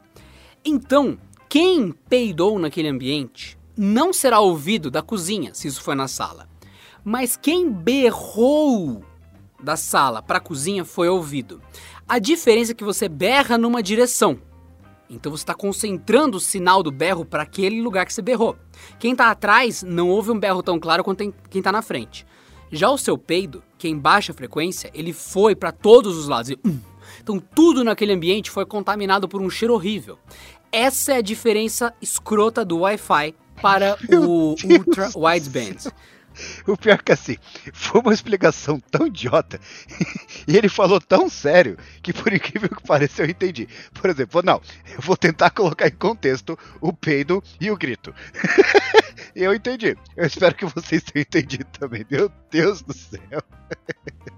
[0.65, 6.49] Então, quem peidou naquele ambiente não será ouvido da cozinha, se isso for na sala.
[7.03, 9.05] Mas quem berrou
[9.63, 11.61] da sala para a cozinha foi ouvido.
[12.11, 14.41] A diferença é que você berra numa direção.
[15.09, 18.57] Então você está concentrando o sinal do berro para aquele lugar que você berrou.
[18.99, 22.27] Quem está atrás não ouve um berro tão claro quanto quem está na frente.
[22.69, 26.51] Já o seu peido, que é em baixa frequência, ele foi para todos os lados.
[26.51, 26.81] E, hum.
[27.23, 30.19] Então tudo naquele ambiente foi contaminado por um cheiro horrível.
[30.73, 35.93] Essa é a diferença escrota do Wi-Fi para o Ultra Wideband.
[36.67, 37.37] O pior é que assim,
[37.73, 39.61] foi uma explicação tão idiota
[40.47, 43.69] e ele falou tão sério que por incrível que pareça eu entendi.
[43.93, 44.61] Por exemplo, não,
[44.93, 48.15] eu vou tentar colocar em contexto o peido e o grito.
[49.35, 49.97] eu entendi.
[50.17, 52.05] Eu espero que vocês tenham entendido também.
[52.11, 53.43] Meu Deus do céu.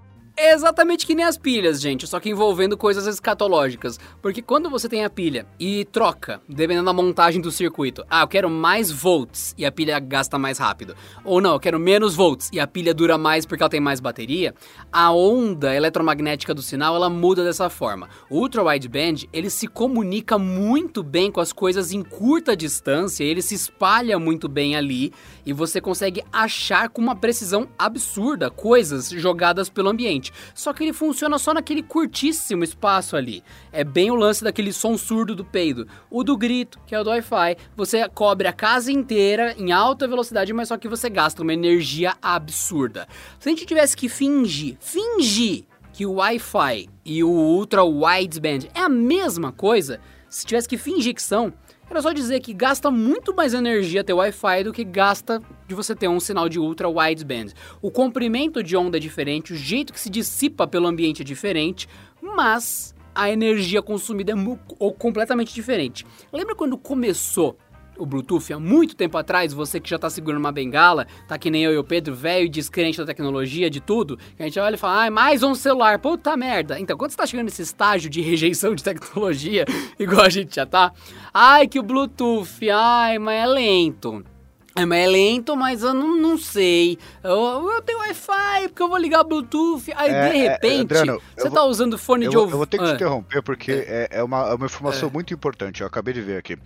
[0.35, 3.99] É exatamente que nem as pilhas, gente, só que envolvendo coisas escatológicas.
[4.19, 8.27] Porque quando você tem a pilha e troca, dependendo da montagem do circuito, ah, eu
[8.27, 10.95] quero mais volts e a pilha gasta mais rápido.
[11.23, 13.99] Ou não, eu quero menos volts e a pilha dura mais porque ela tem mais
[13.99, 14.55] bateria,
[14.91, 18.09] a onda eletromagnética do sinal ela muda dessa forma.
[18.27, 23.43] O ultra wideband, ele se comunica muito bem com as coisas em curta distância, ele
[23.43, 25.13] se espalha muito bem ali
[25.45, 30.31] e você consegue achar com uma precisão absurda coisas jogadas pelo ambiente.
[30.53, 33.43] Só que ele funciona só naquele curtíssimo espaço ali.
[33.71, 35.87] É bem o lance daquele som surdo do peido.
[36.09, 40.07] O do grito, que é o do Wi-Fi, você cobre a casa inteira em alta
[40.07, 43.07] velocidade, mas só que você gasta uma energia absurda.
[43.39, 48.81] Se a gente tivesse que fingir, fingir que o Wi-Fi e o Ultra Wideband é
[48.81, 51.53] a mesma coisa, se tivesse que fingir que são,
[51.93, 55.95] era só dizer que gasta muito mais energia ter Wi-Fi do que gasta de você
[55.95, 57.53] ter um sinal de ultra wideband.
[57.83, 61.87] O comprimento de onda é diferente, o jeito que se dissipa pelo ambiente é diferente,
[62.19, 66.03] mas a energia consumida é completamente diferente.
[66.31, 67.55] Lembra quando começou
[67.97, 71.49] o Bluetooth há muito tempo atrás, você que já tá segurando uma bengala, tá que
[71.49, 74.77] nem eu e o Pedro, velho, descrente da tecnologia, de tudo, a gente olha e
[74.77, 76.79] fala, ai, mais um celular, puta merda.
[76.79, 79.65] Então, quando você tá chegando nesse estágio de rejeição de tecnologia,
[79.99, 80.91] igual a gente já tá,
[81.33, 84.32] ai, que o Bluetooth, ai, mas é lento.
[84.75, 86.97] É, mas é lento, mas eu não, não sei.
[87.23, 89.91] Eu, eu tenho Wi-Fi, porque eu vou ligar Bluetooth.
[89.95, 92.53] Aí, é, de é, repente, é, Adriano, você tá usando fone de ouvido.
[92.53, 92.87] Eu vou ter que ah.
[92.87, 95.81] te interromper, porque é, é, uma, é uma informação muito importante.
[95.81, 96.57] Eu acabei de ver aqui.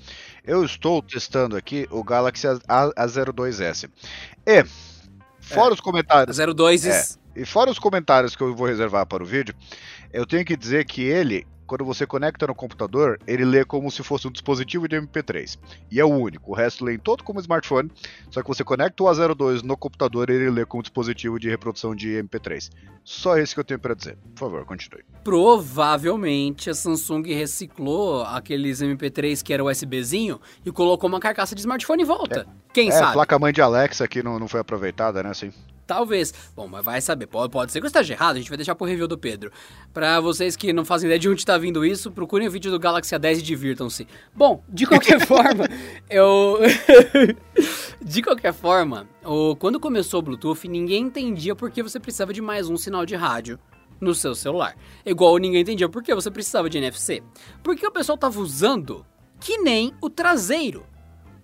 [0.45, 3.89] Eu estou testando aqui o Galaxy A, A02S.
[4.45, 4.65] E,
[5.41, 6.37] fora os comentários...
[6.37, 9.53] A02 E fora os comentários que eu vou reservar para o vídeo,
[10.13, 14.01] eu tenho que dizer que ele quando você conecta no computador, ele lê como se
[14.01, 15.59] fosse um dispositivo de MP3.
[15.91, 16.51] E é o único.
[16.51, 17.91] O resto lê em todo como smartphone,
[18.31, 21.93] só que você conecta o A02 no computador e ele lê como dispositivo de reprodução
[21.93, 22.71] de MP3.
[23.03, 24.17] Só isso que eu tenho para dizer.
[24.33, 25.03] Por favor, continue.
[25.23, 32.03] Provavelmente a Samsung reciclou aqueles MP3 que era USBzinho e colocou uma carcaça de smartphone
[32.03, 32.41] em volta.
[32.41, 33.09] É, Quem é, sabe?
[33.09, 35.29] A placa-mãe de Alexa que não, não foi aproveitada, né?
[35.29, 35.51] Assim.
[35.87, 36.33] Talvez.
[36.53, 37.27] Bom, mas vai saber.
[37.27, 39.49] Pode, pode ser que eu esteja errado, a gente vai deixar pro review do Pedro.
[39.93, 42.77] Para vocês que não fazem ideia de onde está vindo isso, procurem o vídeo do
[42.77, 44.07] Galaxy A10 e divirtam-se.
[44.35, 45.65] Bom, de qualquer forma,
[46.09, 46.59] eu.
[48.03, 49.55] de qualquer forma, o...
[49.55, 53.15] quando começou o Bluetooth, ninguém entendia por que você precisava de mais um sinal de
[53.15, 53.57] rádio
[53.99, 54.75] no seu celular.
[55.05, 57.23] Igual ninguém entendia por que você precisava de NFC.
[57.63, 59.05] Porque o pessoal tava usando
[59.39, 60.85] que nem o traseiro.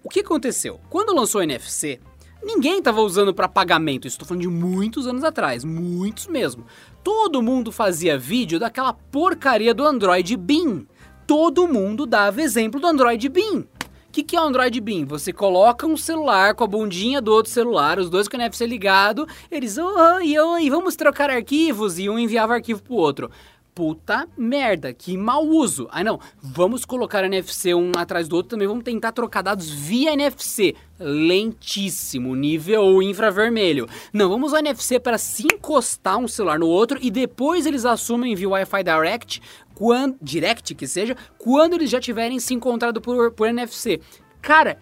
[0.04, 0.82] O que aconteceu?
[0.90, 2.00] Quando lançou o NFC,
[2.44, 4.08] ninguém estava usando para pagamento.
[4.08, 6.66] Estou falando de muitos anos atrás, muitos mesmo.
[7.04, 10.86] Todo mundo fazia vídeo daquela porcaria do Android Beam.
[11.26, 13.60] Todo mundo dava exemplo do Android Beam.
[13.62, 15.08] O que, que é o Android Beam?
[15.08, 18.68] Você coloca um celular com a bundinha do outro celular, os dois com o NFC
[18.68, 23.32] ligado, eles, oi, oi, vamos trocar arquivos, e um enviava arquivo pro outro
[23.74, 25.88] puta merda, que mau uso.
[25.92, 30.14] Aí não, vamos colocar NFC um atrás do outro, também vamos tentar trocar dados via
[30.14, 30.76] NFC.
[31.00, 33.88] Lentíssimo, nível infravermelho.
[34.14, 38.36] Não, vamos usar NFC para se encostar um celular no outro e depois eles assumem
[38.36, 39.42] via Wi-Fi Direct,
[39.74, 44.00] quando, Direct que seja, quando eles já tiverem se encontrado por, por NFC.
[44.42, 44.78] Cara,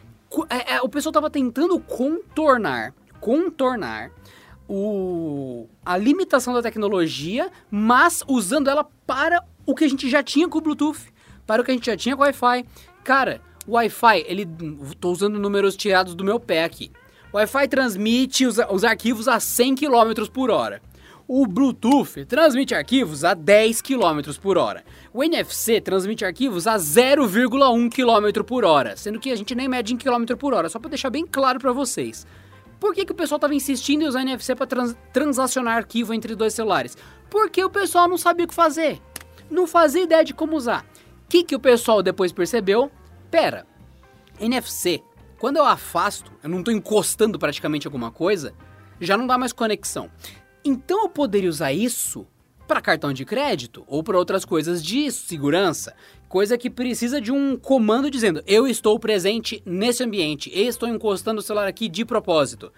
[0.49, 4.12] é, é, o pessoal tava tentando contornar, contornar
[4.73, 10.47] o, a limitação da tecnologia, mas usando ela para o que a gente já tinha
[10.47, 11.12] com o Bluetooth,
[11.45, 12.65] para o que a gente já tinha com o Wi-Fi.
[13.03, 14.47] Cara, o Wi-Fi, ele.
[14.97, 16.89] Tô usando números tirados do meu pé aqui.
[17.34, 20.81] O Wi-Fi transmite os, os arquivos a 100 km por hora.
[21.27, 24.86] O Bluetooth transmite arquivos a 10 km por hora.
[25.13, 29.93] O NFC transmite arquivos a 0,1 km por hora, sendo que a gente nem mede
[29.93, 32.25] em km por hora, só para deixar bem claro para vocês.
[32.81, 36.33] Por que, que o pessoal estava insistindo em usar NFC para trans transacionar arquivo entre
[36.33, 36.97] dois celulares?
[37.29, 38.99] Porque o pessoal não sabia o que fazer.
[39.51, 40.83] Não fazia ideia de como usar.
[41.23, 42.91] O que, que o pessoal depois percebeu?
[43.29, 43.67] Pera,
[44.39, 45.03] NFC,
[45.37, 48.51] quando eu afasto, eu não estou encostando praticamente alguma coisa,
[48.99, 50.09] já não dá mais conexão.
[50.65, 52.25] Então eu poderia usar isso
[52.67, 55.93] para cartão de crédito ou para outras coisas de segurança,
[56.31, 61.43] coisa que precisa de um comando dizendo: eu estou presente nesse ambiente, estou encostando o
[61.43, 62.71] celular aqui de propósito.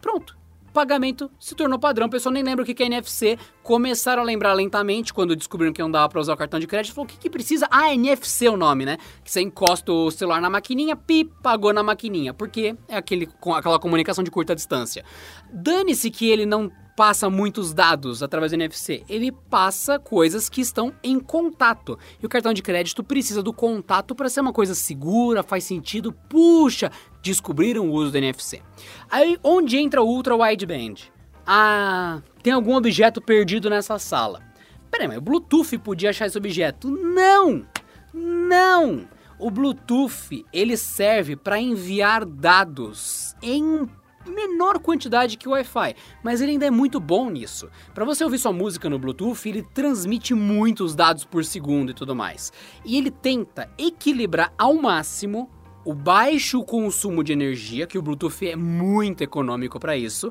[0.00, 0.36] Pronto.
[0.74, 3.38] Pagamento se tornou padrão, a pessoa nem lembra o que é NFC.
[3.62, 6.94] Começaram a lembrar lentamente quando descobriram que não dava para usar o cartão de crédito.
[6.94, 7.66] Falou: o que, que precisa?
[7.70, 8.98] Ah, NFC é o nome, né?
[9.24, 12.34] Que você encosta o celular na maquininha, pi, pagou na maquininha.
[12.34, 15.02] Porque é aquele, aquela comunicação de curta distância.
[15.50, 20.92] Dane-se que ele não passa muitos dados através do NFC, ele passa coisas que estão
[21.00, 21.96] em contato.
[22.20, 26.12] E o cartão de crédito precisa do contato para ser uma coisa segura, faz sentido.
[26.28, 26.90] Puxa,
[27.22, 28.60] descobriram o uso do NFC.
[29.08, 31.12] Aí onde entra o Ultra Wideband?
[31.46, 34.42] Ah, tem algum objeto perdido nessa sala.
[34.90, 36.90] Peraí, mas o Bluetooth podia achar esse objeto?
[36.90, 37.64] Não!
[38.12, 39.06] Não!
[39.38, 43.88] O Bluetooth ele serve para enviar dados em
[44.28, 47.68] menor quantidade que o Wi-Fi, mas ele ainda é muito bom nisso.
[47.94, 52.14] Para você ouvir sua música no Bluetooth, ele transmite muitos dados por segundo e tudo
[52.14, 52.52] mais.
[52.84, 55.50] E ele tenta equilibrar ao máximo
[55.84, 60.30] o baixo consumo de energia, que o Bluetooth é muito econômico para isso,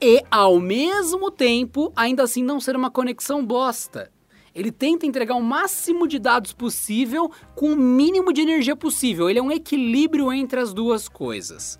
[0.00, 4.10] e ao mesmo tempo ainda assim não ser uma conexão bosta.
[4.54, 9.28] Ele tenta entregar o máximo de dados possível com o mínimo de energia possível.
[9.28, 11.78] Ele é um equilíbrio entre as duas coisas.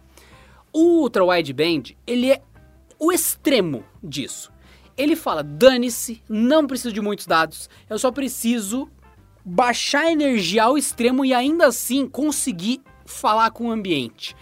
[0.77, 2.43] O Ultra Wideband, ele é
[2.99, 4.51] o extremo disso.
[4.97, 8.91] Ele fala: dane-se, não preciso de muitos dados, eu só preciso
[9.45, 14.35] baixar a energia ao extremo e ainda assim conseguir falar com o ambiente.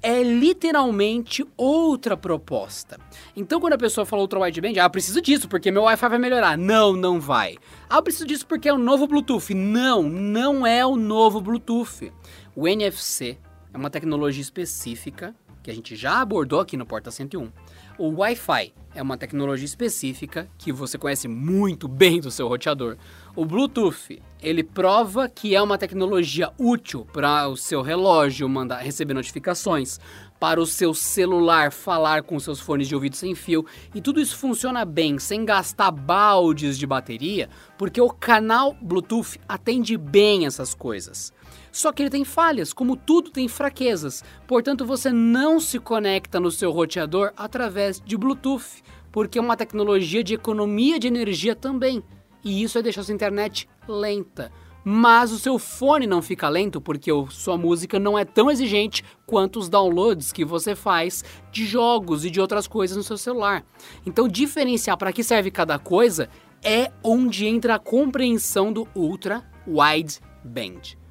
[0.00, 2.98] É literalmente outra proposta.
[3.36, 6.18] Então, quando a pessoa fala Ultra Wideband, ah, eu preciso disso porque meu Wi-Fi vai
[6.18, 6.56] melhorar.
[6.56, 7.56] Não, não vai.
[7.90, 9.52] Ah, eu preciso disso porque é o novo Bluetooth.
[9.52, 12.10] Não, não é o novo Bluetooth.
[12.56, 13.38] O NFC
[13.72, 17.50] é uma tecnologia específica que a gente já abordou aqui no Porta 101.
[17.96, 22.98] O Wi-Fi é uma tecnologia específica que você conhece muito bem do seu roteador.
[23.34, 29.14] O Bluetooth, ele prova que é uma tecnologia útil para o seu relógio mandar receber
[29.14, 29.98] notificações,
[30.38, 34.36] para o seu celular falar com seus fones de ouvido sem fio, e tudo isso
[34.36, 37.48] funciona bem sem gastar baldes de bateria,
[37.78, 41.32] porque o canal Bluetooth atende bem essas coisas.
[41.74, 44.22] Só que ele tem falhas, como tudo tem fraquezas.
[44.46, 50.22] Portanto, você não se conecta no seu roteador através de Bluetooth, porque é uma tecnologia
[50.22, 52.00] de economia de energia também.
[52.44, 54.52] E isso vai deixar sua internet lenta.
[54.84, 59.58] Mas o seu fone não fica lento porque sua música não é tão exigente quanto
[59.58, 63.66] os downloads que você faz de jogos e de outras coisas no seu celular.
[64.06, 66.28] Então, diferenciar para que serve cada coisa
[66.62, 71.02] é onde entra a compreensão do Ultra Wide Band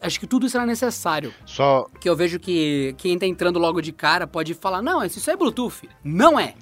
[0.00, 1.32] acho que tudo isso era necessário.
[1.44, 1.86] Só.
[2.00, 5.36] Que eu vejo que quem tá entrando logo de cara pode falar: não, isso é
[5.36, 5.88] Bluetooth.
[6.02, 6.54] Não é.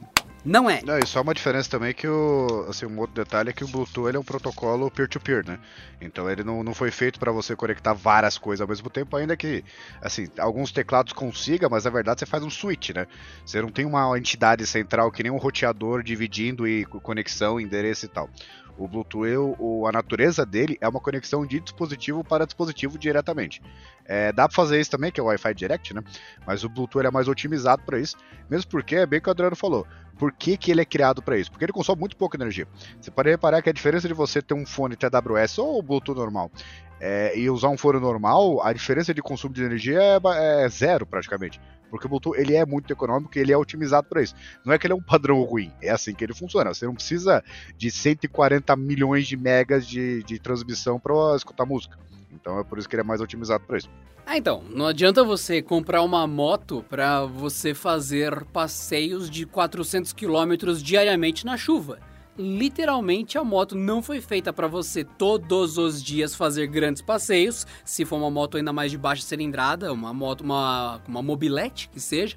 [0.45, 0.81] Não é.
[0.83, 2.67] Não, e só uma diferença também que o.
[2.69, 5.59] Assim, um outro detalhe é que o Bluetooth é um protocolo peer-to-peer, -peer, né?
[6.01, 9.37] Então ele não, não foi feito para você conectar várias coisas ao mesmo tempo, ainda
[9.37, 9.65] que,
[10.01, 13.07] assim, alguns teclados consiga, mas na verdade você faz um switch, né?
[13.45, 18.09] Você não tem uma entidade central que nem um roteador dividindo e conexão, endereço e
[18.09, 18.31] tal.
[18.79, 23.61] O Bluetooth, o, a natureza dele é uma conexão de dispositivo para dispositivo diretamente.
[24.05, 26.03] É, dá para fazer isso também, que é o Wi-Fi Direct, né?
[26.47, 28.17] Mas o Bluetooth é mais otimizado para isso,
[28.49, 29.87] mesmo porque é bem o que o Adriano falou.
[30.17, 31.51] Por que, que ele é criado para isso?
[31.51, 32.67] Porque ele consome muito pouca energia.
[33.01, 36.51] Você pode reparar que a diferença de você ter um fone TWS ou Bluetooth normal
[37.01, 41.07] é, e usar um fone normal, a diferença de consumo de energia é, é zero
[41.07, 41.61] praticamente.
[41.91, 44.35] Porque o Bluetooth ele é muito econômico e ele é otimizado para isso.
[44.65, 46.73] Não é que ele é um padrão ruim, é assim que ele funciona.
[46.73, 47.43] Você não precisa
[47.77, 51.99] de 140 milhões de megas de, de transmissão para escutar música.
[52.33, 53.91] Então é por isso que ele é mais otimizado para isso.
[54.27, 60.83] Ah, então, não adianta você comprar uma moto para você fazer passeios de 400 quilômetros
[60.83, 61.99] diariamente na chuva
[62.39, 68.05] literalmente a moto não foi feita para você todos os dias fazer grandes passeios, se
[68.05, 72.37] for uma moto ainda mais de baixa cilindrada, uma moto, uma, uma mobilete que seja,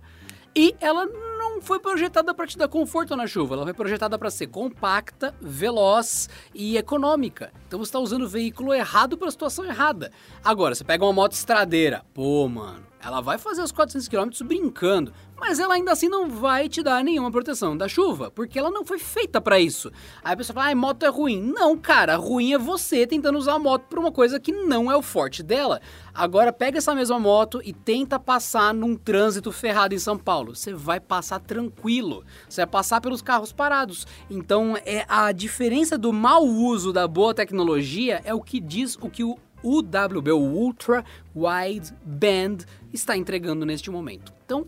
[0.55, 4.29] e ela não foi projetada para te dar conforto na chuva, ela foi projetada para
[4.29, 7.53] ser compacta, veloz e econômica.
[7.67, 10.11] Então você está usando o veículo errado para a situação errada.
[10.43, 15.13] Agora, você pega uma moto estradeira, pô, mano, Ela vai fazer os 400 km brincando,
[15.41, 18.85] mas ela ainda assim não vai te dar nenhuma proteção da chuva, porque ela não
[18.85, 19.91] foi feita para isso.
[20.23, 21.41] Aí a pessoa fala, ah, moto é ruim.
[21.41, 24.95] Não, cara, ruim é você tentando usar a moto pra uma coisa que não é
[24.95, 25.81] o forte dela.
[26.13, 30.55] Agora pega essa mesma moto e tenta passar num trânsito ferrado em São Paulo.
[30.55, 32.23] Você vai passar tranquilo.
[32.47, 34.05] Você vai passar pelos carros parados.
[34.29, 39.09] Então, é a diferença do mau uso da boa tecnologia é o que diz o
[39.09, 41.03] que o UWB, o Ultra
[41.35, 44.33] Wide Band, está entregando neste momento.
[44.45, 44.67] Então,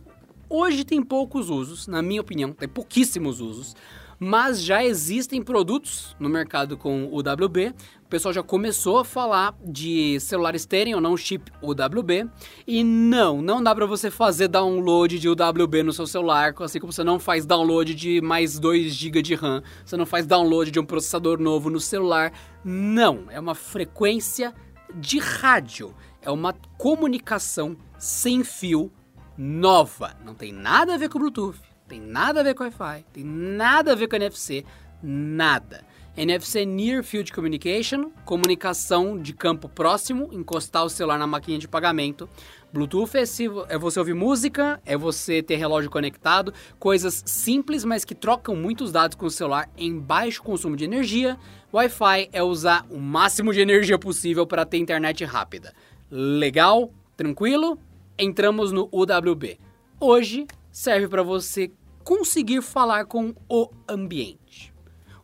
[0.53, 3.75] hoje tem poucos usos, na minha opinião, tem pouquíssimos usos,
[4.19, 7.73] mas já existem produtos no mercado com UWB.
[8.03, 12.29] O pessoal já começou a falar de celulares terem ou não chip UWB.
[12.67, 16.93] E não, não dá para você fazer download de UWB no seu celular, assim como
[16.93, 20.79] você não faz download de mais 2 GB de RAM, você não faz download de
[20.79, 22.31] um processador novo no celular.
[22.63, 24.53] Não, é uma frequência
[24.93, 25.95] de rádio.
[26.21, 28.91] É uma comunicação sem fio
[29.37, 30.15] nova.
[30.23, 33.91] Não tem nada a ver com Bluetooth, tem nada a ver com Wi-Fi, tem nada
[33.91, 34.65] a ver com NFC,
[35.01, 35.83] nada.
[36.15, 42.29] NFC Near Field Communication, comunicação de campo próximo, encostar o celular na maquininha de pagamento.
[42.71, 48.05] Bluetooth é, se, é você ouvir música, é você ter relógio conectado, coisas simples, mas
[48.05, 51.35] que trocam muitos dados com o celular em baixo consumo de energia.
[51.73, 55.73] Wi-Fi é usar o máximo de energia possível para ter internet rápida.
[56.11, 56.91] Legal?
[57.17, 57.79] Tranquilo?
[58.17, 59.59] Entramos no UWB.
[59.99, 61.71] Hoje serve para você
[62.03, 64.71] conseguir falar com o ambiente.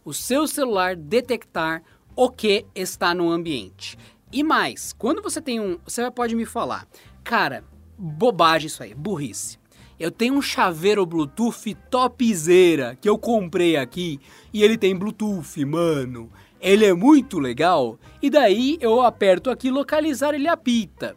[0.04, 1.84] O seu celular detectar
[2.16, 3.96] o que está no ambiente.
[4.32, 5.78] E mais, quando você tem um.
[5.86, 6.88] Você pode me falar,
[7.24, 7.64] cara,
[7.96, 9.60] bobagem isso aí, burrice.
[10.00, 14.20] Eu tenho um chaveiro Bluetooth topzera que eu comprei aqui
[14.52, 16.32] e ele tem Bluetooth, mano.
[16.60, 18.00] Ele é muito legal.
[18.20, 21.16] E daí eu aperto aqui localizar, ele apita.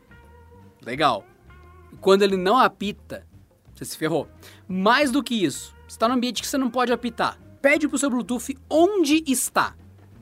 [0.84, 1.24] Legal.
[1.92, 3.26] E quando ele não apita,
[3.74, 4.28] você se ferrou.
[4.66, 7.38] Mais do que isso, está no ambiente que você não pode apitar.
[7.60, 9.74] Pede pro seu Bluetooth onde está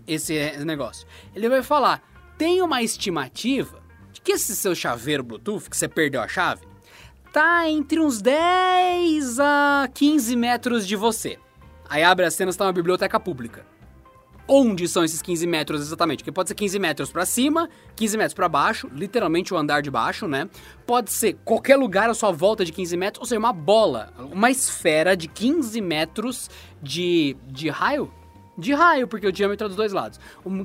[0.07, 1.07] esse negócio.
[1.35, 2.03] Ele vai falar:
[2.37, 3.81] tem uma estimativa
[4.13, 6.67] de que esse seu chaveiro Bluetooth, que você perdeu a chave,
[7.33, 11.39] tá entre uns 10 a 15 metros de você.
[11.89, 13.65] Aí abre a cena, está uma biblioteca pública.
[14.53, 16.25] Onde são esses 15 metros exatamente?
[16.25, 19.93] Porque pode ser 15 metros para cima, 15 metros para baixo, literalmente o andar de
[19.93, 20.51] baixo, né?
[20.85, 24.51] Pode ser qualquer lugar à sua volta de 15 metros, ou seja, uma bola, uma
[24.51, 26.51] esfera de 15 metros
[26.83, 28.13] de, de raio,
[28.59, 30.19] de raio, porque o diâmetro é dos dois lados.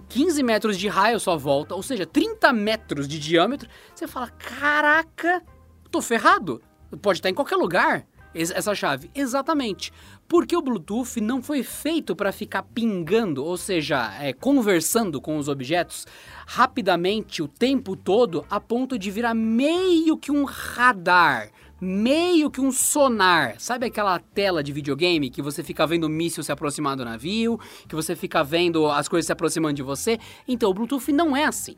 [0.10, 3.69] 15 metros de raio sua volta, ou seja, 30 metros de diâmetro.
[3.93, 5.43] Você fala, caraca,
[5.91, 6.60] tô ferrado.
[7.04, 9.10] Pode estar em qualquer lugar essa chave.
[9.15, 9.93] Exatamente.
[10.27, 15.47] Porque o Bluetooth não foi feito para ficar pingando, ou seja, é, conversando com os
[15.47, 16.07] objetos
[16.47, 22.71] rapidamente o tempo todo, a ponto de virar meio que um radar meio que um
[22.71, 23.55] sonar.
[23.59, 27.59] Sabe aquela tela de videogame que você fica vendo o míssil se aproximar do navio,
[27.88, 30.17] que você fica vendo as coisas se aproximando de você?
[30.47, 31.75] Então, o Bluetooth não é assim.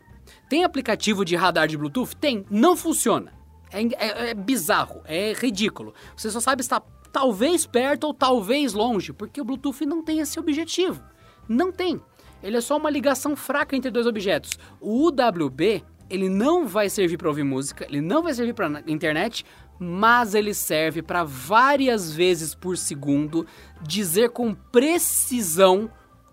[0.48, 2.16] Tem aplicativo de radar de Bluetooth?
[2.16, 3.34] Tem, não funciona.
[3.72, 5.94] É, é, é, bizarro, é ridículo.
[6.16, 6.82] Você só sabe estar
[7.18, 11.02] talvez perto ou talvez longe, porque o Bluetooth não tem esse objetivo.
[11.50, 12.00] Não tem.
[12.44, 14.60] Ele é só uma ligação fraca entre dois objetos.
[14.80, 19.44] O UWB, ele não vai servir para ouvir música, ele não vai servir para internet,
[19.80, 23.48] mas ele serve para várias vezes por segundo
[23.82, 25.90] dizer com precisão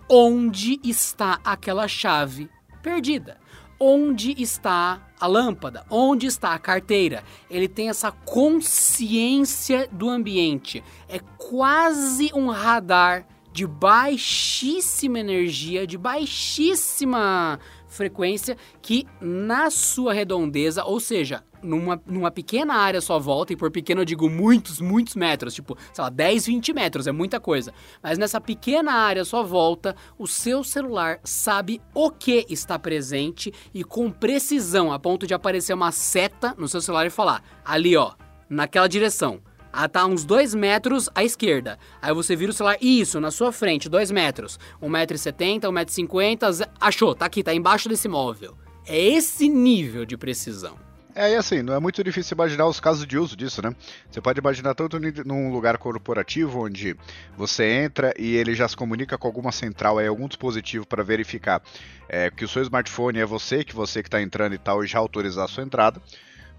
[0.07, 2.51] onde está aquela chave
[2.83, 3.39] perdida
[3.79, 7.23] onde está a lâmpada, onde está a carteira.
[7.51, 10.83] Ele tem essa consciência do ambiente.
[11.09, 17.61] É quase um radar de baixíssima energia, de baixíssima
[17.95, 23.71] frequência, que na sua redondeza, ou seja, numa, numa pequena área só volta, e por
[23.71, 27.73] pequeno eu digo muitos, muitos metros, tipo, sei lá, 10, 20 metros, é muita coisa.
[28.03, 33.83] Mas nessa pequena área só volta, o seu celular sabe o que está presente e
[33.83, 38.13] com precisão, a ponto de aparecer uma seta no seu celular e falar: ali ó,
[38.49, 39.41] naquela direção.
[39.77, 41.81] Ah, tá uns 2 metros à esquerda.
[42.01, 44.57] Aí você vira o celular, isso, na sua frente, 2 metros.
[44.81, 48.57] 1,70m, 1,50m, achou, tá aqui, tá embaixo desse móvel.
[48.87, 50.79] É esse nível de precisão.
[51.13, 53.75] É, e assim, não é muito difícil imaginar os casos de uso disso, né?
[54.09, 56.97] Você pode imaginar tanto num lugar corporativo onde
[57.37, 61.61] você entra e ele já se comunica com alguma central, aí, algum dispositivo para verificar
[62.09, 64.87] é, que o seu smartphone é você, que você que está entrando e tal, e
[64.87, 66.01] já autorizar a sua entrada.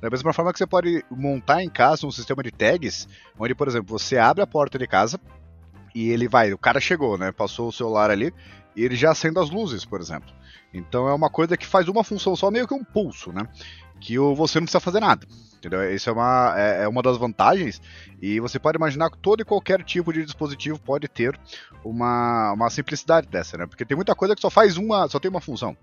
[0.05, 3.07] Da mesma forma que você pode montar em casa um sistema de tags,
[3.39, 5.19] onde, por exemplo, você abre a porta de casa
[5.95, 7.31] e ele vai, o cara chegou, né?
[7.31, 8.31] Passou o celular ali
[8.75, 10.31] e ele já acende as luzes, por exemplo.
[10.71, 13.47] Então é uma coisa que faz uma função só, meio que um pulso, né?
[13.99, 15.25] que você não precisa fazer nada.
[15.57, 15.91] Entendeu?
[15.95, 17.81] Isso é uma, é, é uma das vantagens.
[18.21, 21.39] E você pode imaginar que todo e qualquer tipo de dispositivo pode ter
[21.83, 23.65] uma, uma simplicidade dessa, né?
[23.65, 25.75] Porque tem muita coisa que só faz uma, só tem uma função.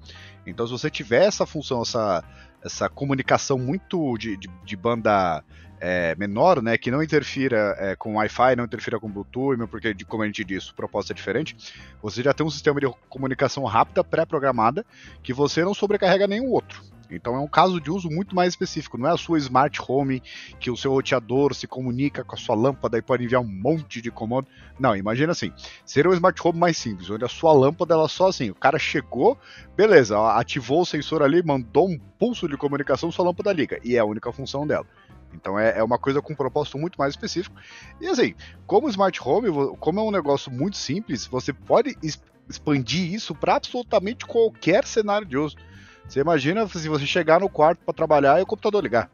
[0.46, 2.22] Então, se você tiver essa função, essa,
[2.64, 5.44] essa comunicação muito de, de, de banda
[5.80, 10.22] é, menor, né, que não interfira é, com Wi-Fi, não interfira com Bluetooth, porque, como
[10.22, 11.56] a gente disse, o propósito é diferente,
[12.00, 14.86] você já tem um sistema de comunicação rápida, pré-programada,
[15.24, 16.80] que você não sobrecarrega nenhum outro.
[17.14, 18.98] Então é um caso de uso muito mais específico.
[18.98, 20.22] Não é a sua smart home
[20.58, 24.00] que o seu roteador se comunica com a sua lâmpada e pode enviar um monte
[24.00, 24.46] de comando.
[24.78, 25.52] Não, imagina assim.
[25.84, 28.78] Seria um smart home mais simples, onde a sua lâmpada ela só assim, o cara
[28.78, 29.38] chegou,
[29.76, 33.78] beleza, ativou o sensor ali, mandou um pulso de comunicação, sua lâmpada liga.
[33.84, 34.86] E é a única função dela.
[35.34, 37.56] Então é, é, uma coisa com um propósito muito mais específico.
[38.00, 38.34] E assim,
[38.66, 39.48] como smart home,
[39.78, 41.96] como é um negócio muito simples, você pode
[42.48, 45.56] expandir isso para absolutamente qualquer cenário de uso.
[46.08, 49.10] Você imagina se você chegar no quarto para trabalhar e o computador ligar,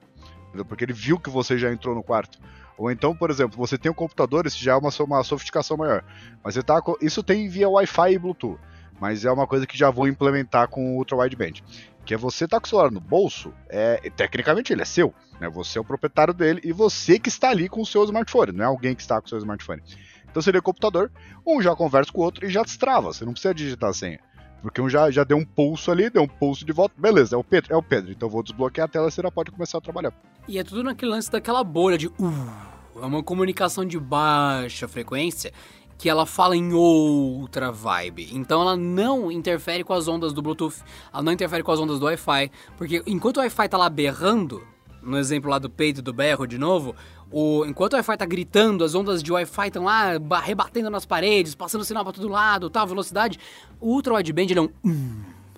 [0.69, 2.39] porque ele viu que você já entrou no quarto.
[2.77, 6.05] Ou então, por exemplo, você tem um computador, isso já é uma, uma sofisticação maior.
[6.43, 8.59] Mas você tá, isso tem via Wi-Fi e Bluetooth.
[9.01, 11.63] Mas é uma coisa que já vão implementar com o Ultra Wideband.
[12.05, 15.13] Que é você tá com o celular no bolso, é, tecnicamente ele é seu.
[15.41, 15.49] Né?
[15.49, 18.65] Você é o proprietário dele e você que está ali com o seu smartphone, não
[18.65, 19.83] é alguém que está com o seu smartphone.
[20.31, 21.11] Então seria o computador,
[21.47, 24.21] um já conversa com o outro e já destrava, você não precisa digitar a senha.
[24.63, 26.95] Porque um já, já deu um pulso ali, deu um pulso de volta.
[26.99, 28.11] Beleza, é o Pedro, é o Pedro.
[28.13, 30.13] Então eu vou desbloquear a tela e você já pode começar a trabalhar.
[30.47, 32.09] E é tudo naquele lance daquela bolha de.
[32.09, 35.53] Uh, é uma comunicação de baixa frequência
[35.99, 38.29] que ela fala em outra vibe.
[38.33, 40.77] Então ela não interfere com as ondas do Bluetooth,
[41.13, 44.65] ela não interfere com as ondas do Wi-Fi, porque enquanto o Wi-Fi tá lá berrando,
[45.03, 46.95] no exemplo lá do peito do berro de novo,
[47.31, 50.13] o, enquanto o Wi-Fi tá gritando, as ondas de Wi-Fi estão lá
[50.43, 53.39] rebatendo nas paredes, passando sinal para todo lado, tal, velocidade,
[53.81, 54.71] o Ultra Wideband ele é um...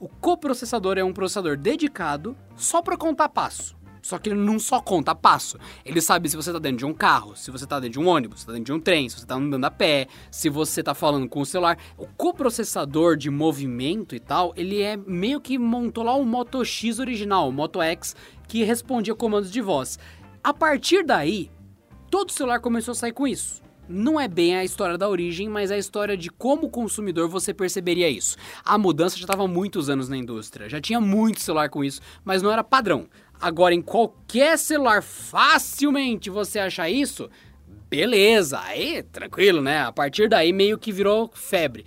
[0.00, 3.76] O coprocessador é um processador dedicado só para contar passo.
[4.02, 5.56] Só que ele não só conta passo.
[5.84, 8.08] Ele sabe se você tá dentro de um carro, se você tá dentro de um
[8.08, 10.82] ônibus, se tá dentro de um trem, se você tá andando a pé, se você
[10.82, 11.78] tá falando com o celular.
[11.96, 16.98] O coprocessador de movimento e tal, ele é meio que montou lá o Moto X
[16.98, 18.16] original, o Moto X,
[18.48, 19.98] que respondia comandos de voz.
[20.42, 21.48] A partir daí,
[22.10, 25.70] todo celular começou a sair com isso não é bem a história da origem, mas
[25.70, 28.36] a história de como consumidor você perceberia isso.
[28.64, 32.42] A mudança já estava muitos anos na indústria, já tinha muito celular com isso, mas
[32.42, 33.06] não era padrão.
[33.42, 37.28] Agora, em qualquer celular, facilmente você achar isso,
[37.90, 39.82] beleza, aí tranquilo, né?
[39.82, 41.84] A partir daí meio que virou febre.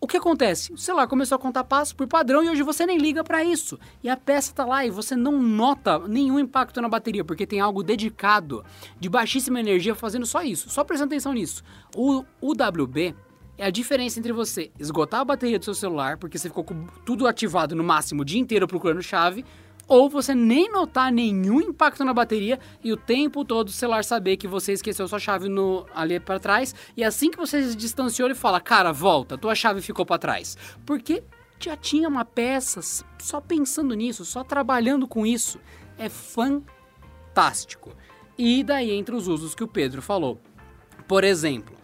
[0.00, 0.72] O que acontece?
[0.72, 3.78] O celular começou a contar passos por padrão e hoje você nem liga para isso.
[4.02, 7.60] E a peça tá lá e você não nota nenhum impacto na bateria, porque tem
[7.60, 8.64] algo dedicado
[8.98, 10.70] de baixíssima energia fazendo só isso.
[10.70, 11.62] Só presta atenção nisso.
[11.94, 13.14] O UWB
[13.58, 16.86] é a diferença entre você esgotar a bateria do seu celular, porque você ficou com
[17.04, 19.44] tudo ativado no máximo o dia inteiro procurando chave,
[19.88, 24.36] ou você nem notar nenhum impacto na bateria e o tempo todo o celular saber
[24.36, 28.28] que você esqueceu sua chave no, ali para trás e assim que você se distanciou
[28.28, 30.56] ele fala, cara, volta, tua chave ficou para trás.
[30.86, 31.22] Porque
[31.58, 32.80] já tinha uma peça
[33.18, 35.60] só pensando nisso, só trabalhando com isso.
[35.98, 37.94] É fantástico.
[38.36, 40.40] E daí entre os usos que o Pedro falou.
[41.06, 41.76] Por exemplo,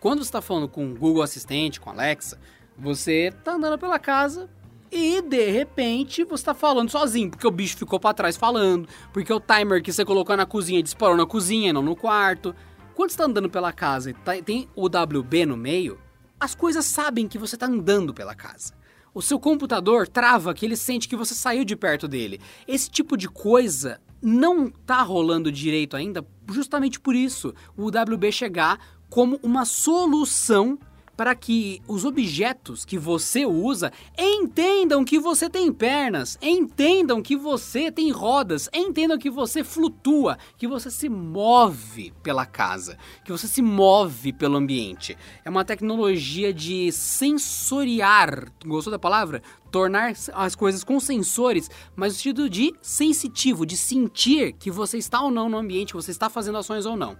[0.00, 2.38] quando você está falando com o Google Assistente, com Alexa,
[2.76, 4.48] você está andando pela casa,
[4.90, 9.32] e de repente você tá falando sozinho, porque o bicho ficou para trás falando, porque
[9.32, 12.54] o timer que você colocou na cozinha disparou na cozinha, não no quarto.
[12.94, 15.98] Quando você tá andando pela casa e tá, tem o WB no meio,
[16.40, 18.72] as coisas sabem que você tá andando pela casa.
[19.14, 22.40] O seu computador trava que ele sente que você saiu de perto dele.
[22.66, 27.54] Esse tipo de coisa não tá rolando direito ainda, justamente por isso.
[27.76, 28.78] O WB chegar
[29.08, 30.78] como uma solução
[31.18, 37.90] para que os objetos que você usa entendam que você tem pernas, entendam que você
[37.90, 43.60] tem rodas, entendam que você flutua, que você se move pela casa, que você se
[43.60, 45.18] move pelo ambiente.
[45.44, 48.52] É uma tecnologia de sensoriar.
[48.64, 49.42] Gostou da palavra?
[49.70, 55.20] tornar as coisas com sensores, mas no sentido de sensitivo, de sentir que você está
[55.20, 57.18] ou não no ambiente, que você está fazendo ações ou não.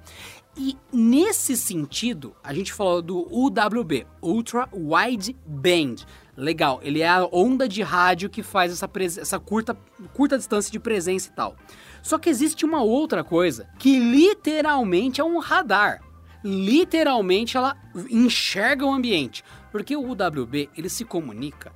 [0.59, 6.05] E nesse sentido, a gente falou do UWB, Ultra Wide Band.
[6.37, 8.91] Legal, ele é a onda de rádio que faz essa,
[9.21, 9.79] essa curta,
[10.13, 11.55] curta distância de presença e tal.
[12.03, 16.03] Só que existe uma outra coisa que literalmente é um radar.
[16.43, 17.77] Literalmente ela
[18.11, 21.73] enxerga o ambiente, porque o UWB ele se comunica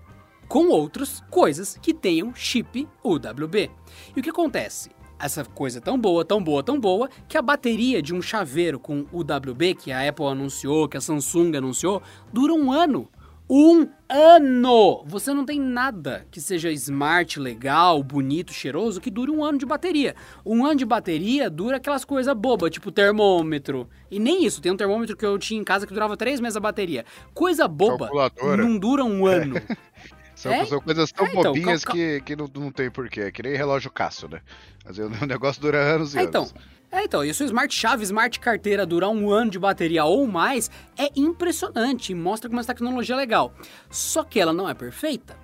[0.48, 3.70] com outras coisas que tenham chip UWB.
[4.16, 4.90] E o que acontece?
[5.22, 9.06] Essa coisa tão boa, tão boa, tão boa, que a bateria de um chaveiro com
[9.12, 12.02] UWB, que a Apple anunciou, que a Samsung anunciou,
[12.32, 13.08] dura um ano.
[13.48, 15.04] Um ano!
[15.06, 19.66] Você não tem nada que seja smart, legal, bonito, cheiroso, que dure um ano de
[19.66, 20.16] bateria.
[20.44, 23.88] Um ano de bateria dura aquelas coisas bobas, tipo termômetro.
[24.10, 26.56] E nem isso, tem um termômetro que eu tinha em casa que durava três meses
[26.56, 27.04] a bateria.
[27.34, 28.08] Coisa boba
[28.56, 29.56] não dura um ano.
[30.42, 30.66] São, é?
[30.66, 33.20] são coisas tão é, então, bobinhas que, que não, não tem porquê.
[33.20, 34.40] É que nem relógio Cássio, né?
[34.84, 36.28] Mas o negócio dura anos e é, anos.
[36.28, 40.68] Então, é, então, isso Smart Chave, Smart Carteira durar um ano de bateria ou mais
[40.98, 43.54] é impressionante, mostra como essa tecnologia é legal.
[43.88, 45.36] Só que ela não é perfeita.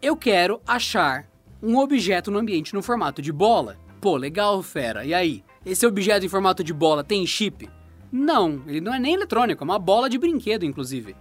[0.00, 1.28] Eu quero achar
[1.60, 3.76] um objeto no ambiente no formato de bola.
[4.00, 5.04] Pô, legal, fera.
[5.04, 5.42] E aí?
[5.66, 7.68] Esse objeto em formato de bola tem chip?
[8.12, 11.16] Não, ele não é nem eletrônico, é uma bola de brinquedo, inclusive.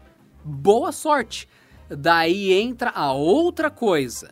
[0.46, 1.50] Boa sorte!
[1.90, 4.32] Daí entra a outra coisa.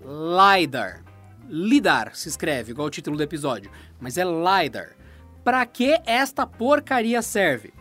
[0.00, 1.02] LiDAR.
[1.48, 3.70] LIDAR se escreve, igual o título do episódio,
[4.00, 4.96] mas é LiDAR.
[5.42, 7.72] Para que esta porcaria serve?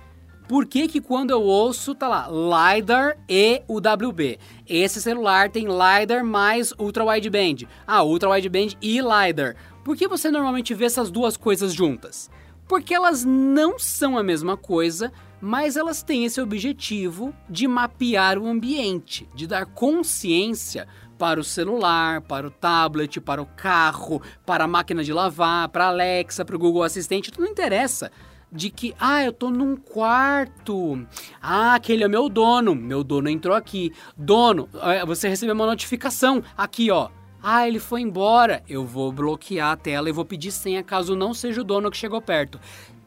[0.47, 2.27] Por que, que quando eu ouço tá lá
[2.75, 4.37] LiDAR e UWB?
[4.67, 7.67] Esse celular tem LiDAR mais Ultra Wideband.
[7.87, 9.55] Ah, Ultra Wideband e LiDAR.
[9.83, 12.29] Por que você normalmente vê essas duas coisas juntas?
[12.67, 15.11] Porque elas não são a mesma coisa,
[15.41, 20.87] mas elas têm esse objetivo de mapear o ambiente, de dar consciência
[21.17, 25.85] para o celular, para o tablet, para o carro, para a máquina de lavar, para
[25.85, 28.11] a Alexa, para o Google Assistente, tudo não interessa.
[28.51, 31.07] De que, ah, eu tô num quarto.
[31.41, 32.75] Ah, aquele é meu dono.
[32.75, 33.91] Meu dono entrou aqui.
[34.15, 36.43] Dono, é, você recebeu uma notificação.
[36.55, 37.09] Aqui, ó.
[37.45, 38.63] Ah, ele foi embora.
[38.69, 41.97] Eu vou bloquear a tela e vou pedir senha caso não seja o dono que
[41.97, 42.57] chegou perto.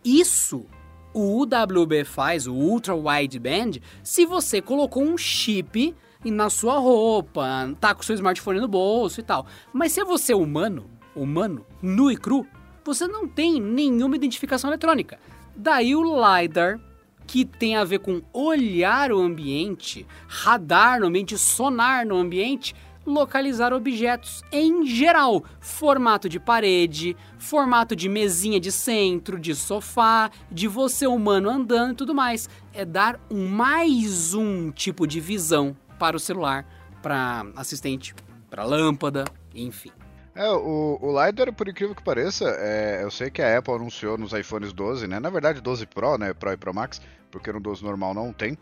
[0.05, 0.67] Isso
[1.15, 7.95] o UWB faz, o Ultra Wideband, se você colocou um chip na sua roupa, tá
[7.95, 9.47] com seu smartphone no bolso e tal.
[9.73, 10.85] Mas se é você humano,
[11.15, 12.47] humano, nu e cru,
[12.85, 15.19] você não tem nenhuma identificação eletrônica.
[15.57, 16.79] Daí o LiDAR,
[17.27, 22.75] que tem a ver com olhar o ambiente, radar no ambiente, sonar no ambiente,
[23.07, 30.67] localizar objetos em geral, formato de parede, formato de mesinha de centro, de sofá, de
[30.67, 32.51] você humano andando e tudo mais.
[32.75, 36.67] É dar um, mais um tipo de visão para o celular,
[37.01, 38.15] para assistente,
[38.51, 39.93] para lâmpada, enfim.
[40.35, 44.19] É, o, o LiDAR, por incrível que pareça, é, eu sei que a Apple anunciou
[44.19, 45.19] nos iPhones 12, né?
[45.19, 46.35] Na verdade, 12 Pro, né?
[46.35, 47.01] Pro e Pro Max,
[47.31, 48.59] porque no 12 normal não tem.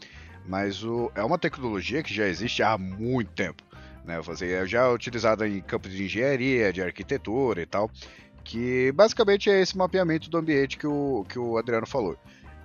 [0.46, 3.64] Mas o, é uma tecnologia que já existe há muito tempo
[4.04, 4.22] né?
[4.22, 7.90] Fazer, já utilizada em campos de engenharia, de arquitetura e tal,
[8.44, 12.16] que basicamente é esse mapeamento do ambiente que o, que o Adriano falou.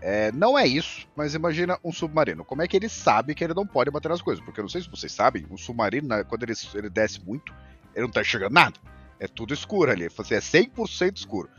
[0.01, 2.45] É, não é isso, mas imagina um submarino.
[2.45, 4.43] Como é que ele sabe que ele não pode bater nas coisas?
[4.43, 7.53] Porque eu não sei se vocês sabem, um submarino, né, quando ele, ele desce muito,
[7.93, 8.79] ele não tá enxergando nada.
[9.19, 11.49] É tudo escuro ali, é 100% escuro.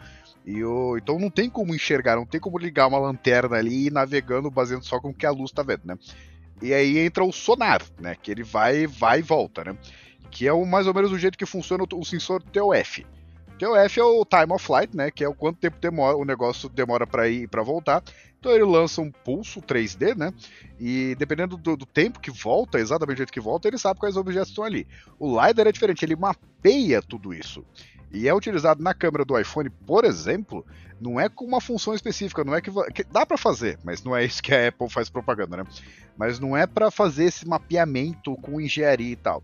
[0.46, 3.86] E o, então não tem como enxergar, não tem como ligar uma lanterna ali e
[3.88, 5.98] ir navegando baseando só com o que a luz tá vendo, né?
[6.62, 8.14] E aí entra o sonar, né?
[8.14, 9.76] Que ele vai, vai e volta, né?
[10.30, 13.06] Que é o, mais ou menos o jeito que funciona o, o sensor TOF.
[13.58, 15.10] TOF é o time of flight, né?
[15.10, 18.02] Que é o quanto tempo demora, o negócio demora para ir para voltar.
[18.38, 20.32] Então ele lança um pulso 3D, né?
[20.78, 24.16] E dependendo do, do, tempo que volta, exatamente o jeito que volta, ele sabe quais
[24.16, 24.88] objetos estão ali.
[25.18, 27.62] O LiDAR é diferente, ele mapeia tudo isso.
[28.10, 30.66] E é utilizado na câmera do iPhone, por exemplo,
[31.00, 34.16] não é com uma função específica, não é que, que dá para fazer, mas não
[34.16, 35.64] é isso que a Apple faz propaganda, né?
[36.16, 39.42] Mas não é para fazer esse mapeamento com engenharia e tal.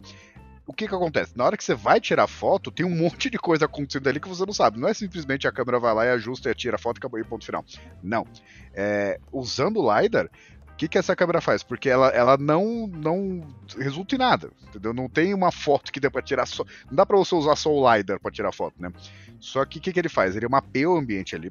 [0.66, 1.38] O que que acontece?
[1.38, 4.28] Na hora que você vai tirar foto, tem um monte de coisa acontecendo ali que
[4.28, 4.80] você não sabe.
[4.80, 7.20] Não é simplesmente a câmera vai lá e ajusta e tira a foto e acabou
[7.20, 7.64] e ponto final.
[8.02, 8.26] Não.
[8.74, 10.28] É, usando o LiDAR,
[10.76, 11.62] o que, que essa câmera faz?
[11.62, 13.40] Porque ela, ela não, não
[13.78, 14.92] resulta em nada, entendeu?
[14.92, 16.64] Não tem uma foto que dê pra tirar só.
[16.90, 18.92] Não dá pra você usar só o LiDAR pra tirar foto, né?
[19.40, 20.36] Só que o que, que ele faz?
[20.36, 21.50] Ele mapeia o ambiente ali.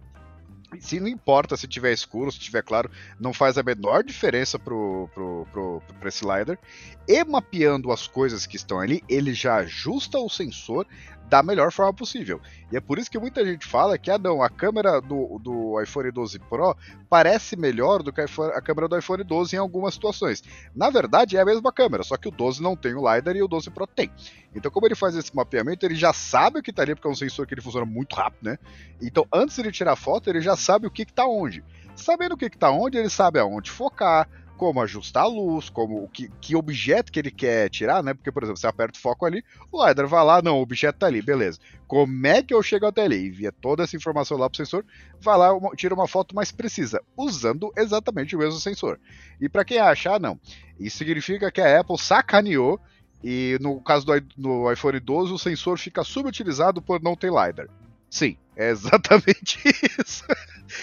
[0.80, 2.88] Se não importa se tiver escuro, se tiver claro,
[3.20, 6.60] não faz a menor diferença pro, pro, pro, pro esse LiDAR.
[7.08, 10.86] E mapeando as coisas que estão ali, ele já ajusta o sensor
[11.30, 12.40] da melhor forma possível.
[12.72, 15.82] E é por isso que muita gente fala que ah, não, a câmera do, do
[15.82, 16.76] iPhone 12 Pro
[17.10, 20.44] parece melhor do que a, a, câmera do iPhone 12 em algumas situações.
[20.76, 23.44] Na verdade, é a mesma câmera, só que o 12 não tem o LiDAR e
[23.44, 24.12] o 12 Pro tem.
[24.56, 27.12] Então, como ele faz esse mapeamento, ele já sabe o que está ali, porque é
[27.12, 28.58] um sensor que ele funciona muito rápido, né?
[29.02, 31.64] Então, antes de tirar foto, ele já sabe o que está onde.
[31.96, 34.28] Sabendo o que está onde, ele sabe aonde focar,
[34.58, 38.14] como ajustar a luz, como que, que objeto que ele quer tirar, né?
[38.14, 41.00] Porque, por exemplo, você aperta o foco ali, o LiDAR vai lá, não, o objeto
[41.00, 41.60] tá ali, beleza.
[41.88, 43.28] Como é que eu chego até ali?
[43.28, 44.86] Envia toda essa informação lá pro sensor,
[45.20, 49.00] vai lá, tira uma foto mais precisa, usando exatamente o mesmo sensor.
[49.40, 50.40] E para quem achar, não.
[50.80, 52.80] Isso significa que a Apple sacaneou
[53.24, 57.68] e no caso do no iPhone 12 o sensor fica subutilizado por não ter LiDAR.
[58.10, 59.60] Sim, é exatamente
[60.00, 60.24] isso.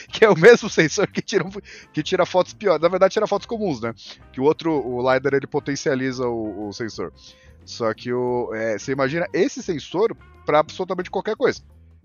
[0.08, 1.44] que é o mesmo sensor que tira,
[1.92, 2.82] que tira fotos piores.
[2.82, 3.94] Na verdade, tira fotos comuns, né?
[4.32, 7.12] Que o outro, o LiDAR, ele potencializa o, o sensor.
[7.64, 11.62] Só que o, é, você imagina esse sensor para absolutamente qualquer coisa.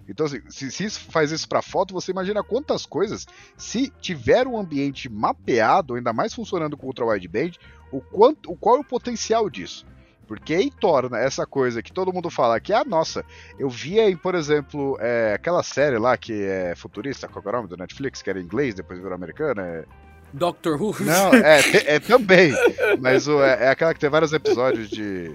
[0.07, 3.25] Então, assim, se, se faz isso para foto, você imagina quantas coisas,
[3.57, 7.51] se tiver um ambiente mapeado, ainda mais funcionando com ultra wideband,
[7.91, 9.85] o quanto, o qual é o potencial disso?
[10.27, 13.23] Porque aí torna essa coisa que todo mundo fala que, ah, nossa,
[13.57, 17.51] eu via em, por exemplo, é, aquela série lá que é futurista, qual é o
[17.53, 19.85] nome do Netflix, que era em inglês, depois virou americana, é...
[20.33, 20.97] Doctor Who?
[20.99, 21.61] Não, é,
[21.95, 22.51] é também,
[22.99, 25.33] mas o, é, é, aquela que tem vários episódios de...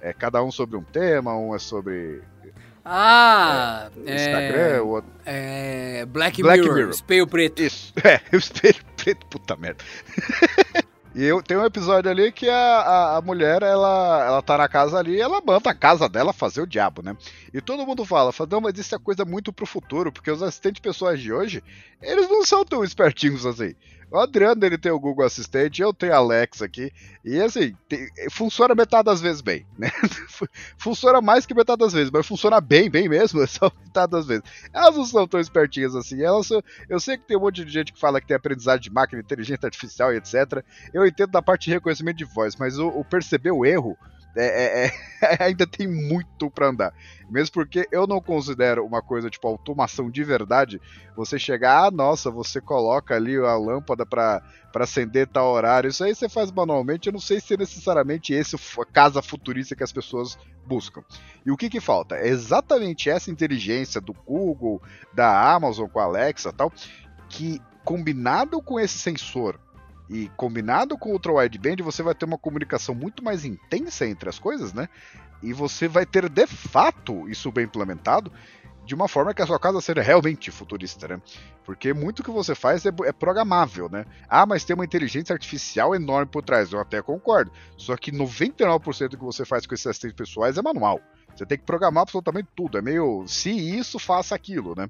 [0.00, 2.22] É, cada um sobre um tema, um é sobre...
[2.84, 5.10] Ah, é, Instagram, o outro...
[5.26, 7.60] É, Black, Black Mirror, Mirror, espelho preto.
[7.60, 9.82] Isso, é, o espelho preto, puta merda.
[11.18, 14.68] E eu, tem um episódio ali que a, a, a, mulher, ela, ela tá na
[14.68, 17.16] casa ali ela manda a casa dela fazer o diabo, né?
[17.52, 20.44] E todo mundo fala, fala, não, mas isso é coisa muito pro futuro, porque os
[20.44, 21.60] assistentes pessoais de hoje,
[22.00, 23.74] eles não são tão espertinhos assim.
[24.10, 26.90] O Adriano ele tem o Google Assistente, eu tenho a Alexa aqui,
[27.22, 29.90] e assim, tem, funciona metade das vezes bem, né?
[30.78, 34.44] funciona mais que metade das vezes, mas funciona bem, bem mesmo, só metade das vezes.
[34.72, 37.70] Elas não são tão espertinhas assim, elas são, eu sei que tem um monte de
[37.70, 40.64] gente que fala que tem aprendizagem de máquina, inteligência artificial e etc.
[40.94, 43.96] Eu entendo da parte de reconhecimento de voz, mas o, o perceber o erro
[44.36, 46.94] é, é, é, ainda tem muito para andar.
[47.30, 50.80] Mesmo porque eu não considero uma coisa tipo automação de verdade.
[51.16, 54.42] Você chegar, ah, nossa, você coloca ali a lâmpada para
[54.74, 55.88] acender tal horário.
[55.88, 57.08] Isso aí você faz manualmente.
[57.08, 61.02] Eu não sei se é necessariamente esse a casa futurista que as pessoas buscam.
[61.44, 62.16] E o que, que falta?
[62.16, 66.72] É exatamente essa inteligência do Google, da Amazon com a Alexa tal,
[67.28, 69.58] que combinado com esse sensor
[70.08, 74.28] e combinado com o ultra wideband, você vai ter uma comunicação muito mais intensa entre
[74.28, 74.88] as coisas, né?
[75.42, 78.32] E você vai ter de fato isso bem implementado
[78.88, 81.20] de uma forma que a sua casa seja realmente futurista, né?
[81.62, 84.06] Porque muito que você faz é, é, programável, né?
[84.26, 87.52] Ah, mas tem uma inteligência artificial enorme por trás, eu até concordo.
[87.76, 91.00] Só que 99% do que você faz com esses assistentes pessoais é manual.
[91.36, 92.78] Você tem que programar absolutamente tudo.
[92.78, 94.88] É meio se isso, faça aquilo, né?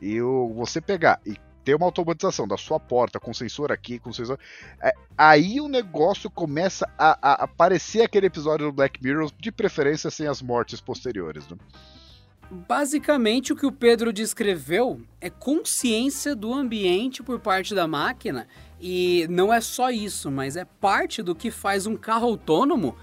[0.00, 0.18] E
[0.54, 1.36] você pegar e
[1.66, 4.38] ter uma automatização da sua porta com sensor aqui, com sensor.
[4.80, 10.08] É, aí o negócio começa a, a, aparecer aquele episódio do Black Mirror, de preferência
[10.08, 11.44] sem as mortes posteriores.
[11.48, 11.56] Né?
[12.48, 18.46] Basicamente, o que o Pedro descreveu é consciência do ambiente por parte da máquina.
[18.80, 22.96] E não é só isso, mas é parte do que faz um carro autônomo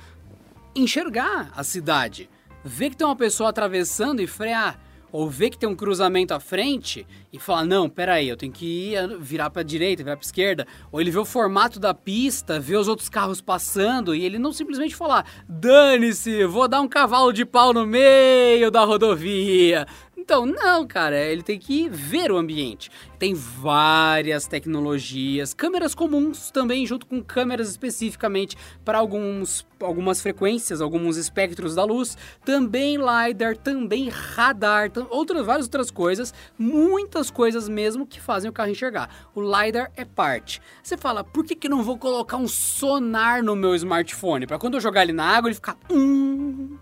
[0.74, 2.30] enxergar a cidade.
[2.64, 4.80] Ver que tem uma pessoa atravessando e frear
[5.14, 8.66] ou vê que tem um cruzamento à frente e fala: não, peraí, eu tenho que
[8.66, 10.68] ir, virar para direita, virar para esquerda.
[10.92, 14.52] Ou ele vê o formato da pista, vê os outros carros passando e ele não
[14.52, 19.86] simplesmente falar: dane-se, vou dar um cavalo de pau no meio da rodovia.
[20.24, 22.90] Então, não, cara, ele tem que ver o ambiente.
[23.20, 31.18] Tem várias tecnologias, câmeras comuns também, junto com câmeras especificamente para alguns, algumas frequências, alguns
[31.18, 38.22] espectros da luz, também LiDAR, também radar, outras, várias outras coisas, muitas coisas mesmo que
[38.22, 39.10] fazem o carro enxergar.
[39.36, 40.62] O LiDAR é parte.
[40.82, 44.48] Você fala, por que, que não vou colocar um sonar no meu smartphone?
[44.48, 45.78] Para quando eu jogar ele na água, ele ficar.
[45.92, 46.78] Hum,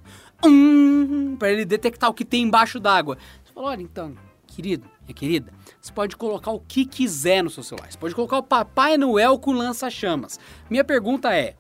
[0.45, 3.17] hum, para ele detectar o que tem embaixo d'água.
[3.43, 4.15] Você fala, olha, então,
[4.47, 7.91] querido, minha querida, você pode colocar o que quiser no seu celular.
[7.91, 10.39] Você pode colocar o Papai Noel com lança-chamas.
[10.69, 11.55] Minha pergunta é: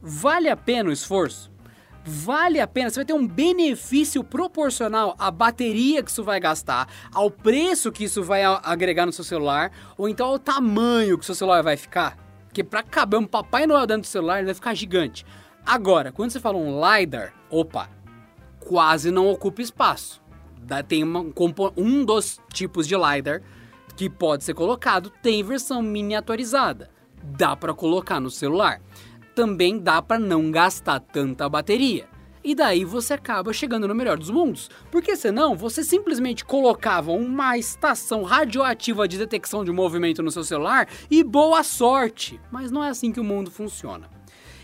[0.00, 1.50] vale a pena o esforço?
[2.04, 2.88] Vale a pena?
[2.88, 8.04] Você vai ter um benefício proporcional à bateria que isso vai gastar, ao preço que
[8.04, 12.16] isso vai agregar no seu celular, ou então ao tamanho que seu celular vai ficar?
[12.46, 15.26] Porque para caber um Papai Noel dentro do celular, ele vai ficar gigante.
[15.66, 17.90] Agora, quando você fala um LiDAR, opa,
[18.68, 20.20] quase não ocupa espaço.
[20.86, 21.24] Tem uma,
[21.74, 23.40] um dos tipos de LiDAR
[23.96, 26.90] que pode ser colocado, tem versão miniaturizada.
[27.22, 28.82] Dá para colocar no celular.
[29.34, 32.06] Também dá para não gastar tanta bateria.
[32.44, 34.70] E daí você acaba chegando no melhor dos mundos.
[34.90, 40.86] Porque senão você simplesmente colocava uma estação radioativa de detecção de movimento no seu celular
[41.10, 42.38] e boa sorte.
[42.52, 44.17] Mas não é assim que o mundo funciona.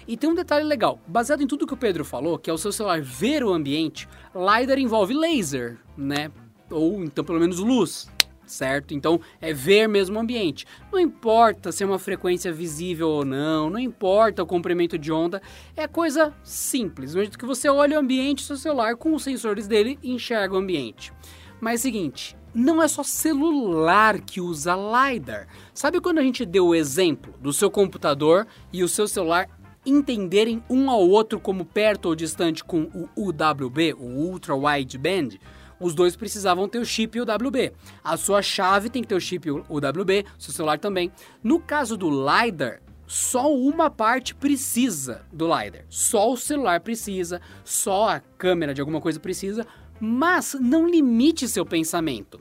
[0.07, 2.59] E tem um detalhe legal, baseado em tudo que o Pedro falou, que é o
[2.59, 6.31] seu celular ver o ambiente, LiDAR envolve laser, né?
[6.71, 8.11] Ou então pelo menos luz,
[8.47, 8.93] certo?
[8.93, 10.67] Então é ver mesmo o ambiente.
[10.93, 15.41] Não importa se é uma frequência visível ou não, não importa o comprimento de onda,
[15.77, 17.15] é coisa simples.
[17.15, 20.59] No momento que você olha o ambiente, seu celular com os sensores dele enxerga o
[20.59, 21.13] ambiente.
[21.61, 25.49] Mas o seguinte, não é só celular que usa LiDAR.
[25.73, 29.49] Sabe quando a gente deu o exemplo do seu computador e o seu celular
[29.87, 35.39] entenderem um ao outro como perto ou distante com o UWB, o Ultra Wideband,
[35.79, 37.73] os dois precisavam ter o chip UWB.
[38.03, 41.13] A sua chave tem que ter o chip UWB, seu celular também.
[41.43, 45.85] No caso do LiDAR, só uma parte precisa do LiDAR.
[45.89, 49.67] Só o celular precisa, só a câmera de alguma coisa precisa,
[50.01, 52.41] mas não limite seu pensamento.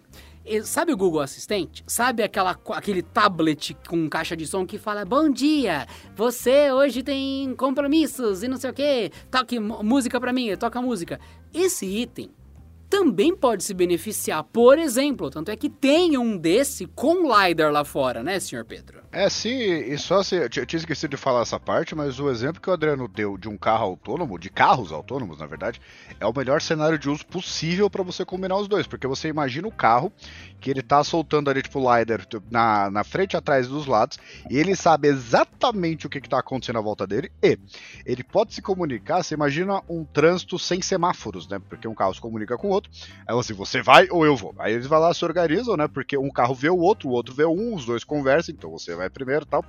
[0.65, 1.83] Sabe o Google Assistente?
[1.87, 7.55] Sabe aquela, aquele tablet com caixa de som que fala: Bom dia, você hoje tem
[7.55, 11.19] compromissos e não sei o que, toque música para mim, toca música.
[11.53, 12.29] Esse item
[12.89, 17.83] também pode se beneficiar, por exemplo, tanto é que tem um desse com LiDAR lá
[17.83, 19.03] fora, né, senhor Pedro?
[19.16, 20.36] É, sim, e só se.
[20.36, 23.47] Eu tinha esquecido de falar essa parte, mas o exemplo que o Adriano deu de
[23.47, 25.80] um carro autônomo, de carros autônomos, na verdade,
[26.20, 28.88] é o melhor cenário de uso possível para você combinar os dois.
[28.88, 30.11] Porque você imagina o carro
[30.59, 34.18] que ele tá soltando ali, tipo, o LiDAR na, na frente, atrás dos lados,
[34.49, 37.59] e ele sabe exatamente o que, que tá acontecendo à volta dele, e
[38.05, 39.22] ele pode se comunicar.
[39.22, 41.59] Você imagina um trânsito sem semáforos, né?
[41.70, 42.89] Porque um carro se comunica com o outro.
[43.28, 44.55] Aí assim, você vai ou eu vou.
[44.57, 45.88] Aí eles vão lá se organizam, né?
[45.88, 48.95] Porque um carro vê o outro, o outro vê um, os dois conversam, então você
[48.95, 49.64] vai vai primeiro tal.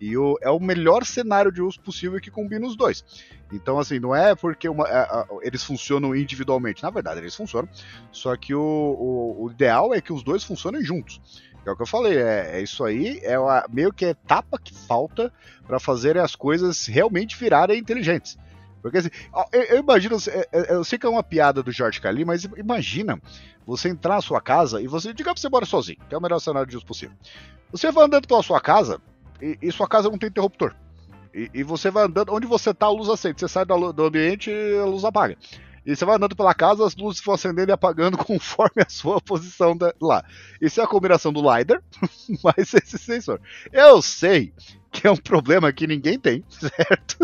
[0.00, 3.04] E o, é o melhor cenário de uso possível que combina os dois.
[3.52, 6.82] Então, assim, não é porque uma, a, eles funcionam individualmente.
[6.82, 7.68] Na verdade, eles funcionam.
[8.10, 11.20] Só que o, o, o ideal é que os dois funcionem juntos.
[11.66, 14.58] É o que eu falei, é, é isso aí, é a, meio que a etapa
[14.58, 15.30] que falta
[15.66, 18.38] para fazer as coisas realmente virarem inteligentes.
[18.82, 19.10] Porque assim,
[19.52, 22.44] eu, eu imagino, é, é, eu sei que é uma piada do George Cali, mas
[22.56, 23.20] imagina
[23.66, 26.20] você entrar na sua casa e você, diga que você mora sozinho, que é o
[26.20, 27.16] melhor cenário de uso possível.
[27.70, 29.00] Você vai andando pela sua casa
[29.40, 30.74] e, e sua casa não tem interruptor.
[31.32, 33.38] E, e, você vai andando, onde você tá, a luz acende.
[33.38, 35.36] Você sai do, do ambiente a luz apaga.
[35.86, 39.20] E você vai andando pela casa, as luzes vão acendendo e apagando conforme a sua
[39.20, 40.24] posição da, lá.
[40.60, 41.82] Isso é a combinação do LiDAR
[42.42, 43.40] mais esse sensor.
[43.72, 44.52] Eu sei
[45.00, 47.16] que é um problema que ninguém tem, certo?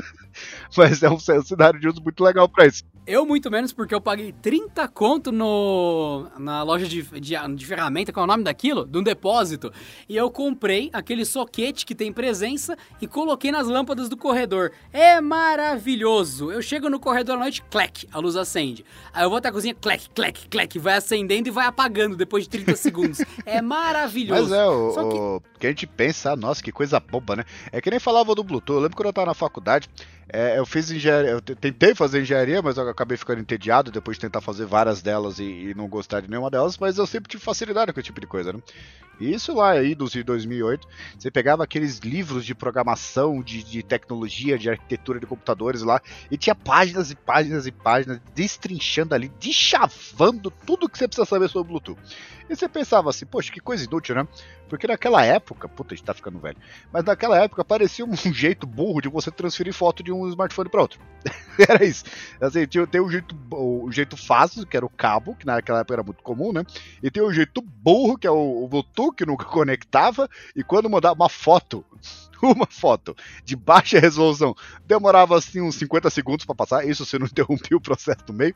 [0.76, 2.82] Mas é um, é um cenário de uso muito legal para isso.
[3.06, 8.12] Eu muito menos porque eu paguei 30 conto no, na loja de, de, de ferramenta,
[8.12, 8.84] qual é o nome daquilo?
[8.84, 9.72] De um depósito.
[10.08, 14.72] E eu comprei aquele soquete que tem presença e coloquei nas lâmpadas do corredor.
[14.92, 16.50] É maravilhoso!
[16.50, 18.84] Eu chego no corredor à noite, clec, a luz acende.
[19.12, 22.42] Aí eu vou até a cozinha, clec, clec, clec, vai acendendo e vai apagando depois
[22.42, 23.20] de 30 segundos.
[23.44, 24.50] É maravilhoso.
[24.50, 25.16] Mas é, o, Só que...
[25.16, 27.44] o que a gente pensa, nossa, que coisa boba, né?
[27.72, 28.76] É que nem falava do Bluetooth.
[28.76, 29.88] Eu lembro quando eu tava na faculdade,
[30.28, 34.22] é, eu fiz engenharia, eu tentei fazer engenharia, mas eu acabei ficando entediado depois de
[34.22, 37.42] tentar fazer várias delas e, e, não gostar de nenhuma delas, mas eu sempre tive
[37.42, 38.58] facilidade com esse tipo de coisa, né?
[39.20, 40.86] E isso lá aí, dos de 2008,
[41.18, 46.36] você pegava aqueles livros de programação, de, de tecnologia, de arquitetura de computadores lá, e
[46.36, 51.68] tinha páginas e páginas e páginas destrinchando ali, deschavando tudo que você precisa saber sobre
[51.68, 51.98] Bluetooth.
[52.48, 54.28] E você pensava assim, poxa, que coisa inútil, né?
[54.68, 56.56] Porque naquela época, puta, a gente tá ficando velho,
[56.92, 60.82] mas naquela época parecia um jeito burro de você transferir foto de um smartphone para
[60.82, 61.00] outro.
[61.58, 62.04] era isso.
[62.40, 65.94] Assim, tinha, tem o jeito, o jeito fácil, que era o cabo, que naquela época
[65.94, 66.64] era muito comum, né?
[67.02, 70.90] E tem o jeito burro, que é o, o Bluetooth, que nunca conectava, e quando
[70.90, 71.84] mandava uma foto,
[72.42, 73.14] uma foto
[73.44, 74.54] de baixa resolução,
[74.86, 78.54] demorava assim uns 50 segundos para passar, isso se não interrompia o processo no meio.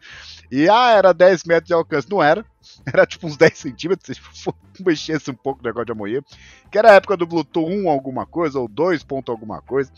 [0.50, 2.44] E ah, era 10 metros de alcance, não era.
[2.86, 4.52] Era tipo uns 10 centímetros, se
[4.84, 6.22] mexesse um pouco o negócio de amoer.
[6.70, 9.90] Que era a época do Bluetooth 1 alguma coisa, ou 2 ponto alguma coisa.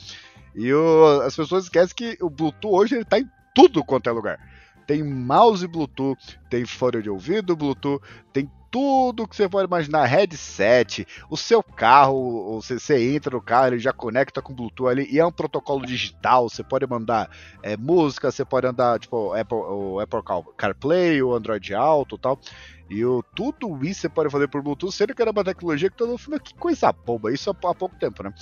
[0.55, 4.13] E o, as pessoas esquecem que o Bluetooth hoje ele tá em tudo quanto é
[4.13, 4.39] lugar.
[4.87, 8.03] Tem mouse Bluetooth, tem fone de ouvido Bluetooth,
[8.33, 13.67] tem tudo que você pode imaginar, headset, o seu carro, você, você, entra no carro,
[13.69, 17.31] ele já conecta com Bluetooth ali, e é um protocolo digital, você pode mandar
[17.63, 20.21] é, música, você pode andar, tipo, Apple, o Apple
[20.57, 22.41] CarPlay, o Android Auto e tal,
[22.89, 25.97] e o, tudo isso você pode fazer por Bluetooth, sendo que era uma tecnologia que
[25.97, 28.33] todo mundo falou, que coisa boba, isso há, há pouco tempo, né?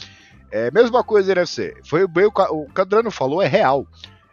[0.53, 3.85] É, mesma coisa NFC, foi bem o, o Cadrano falou, é real.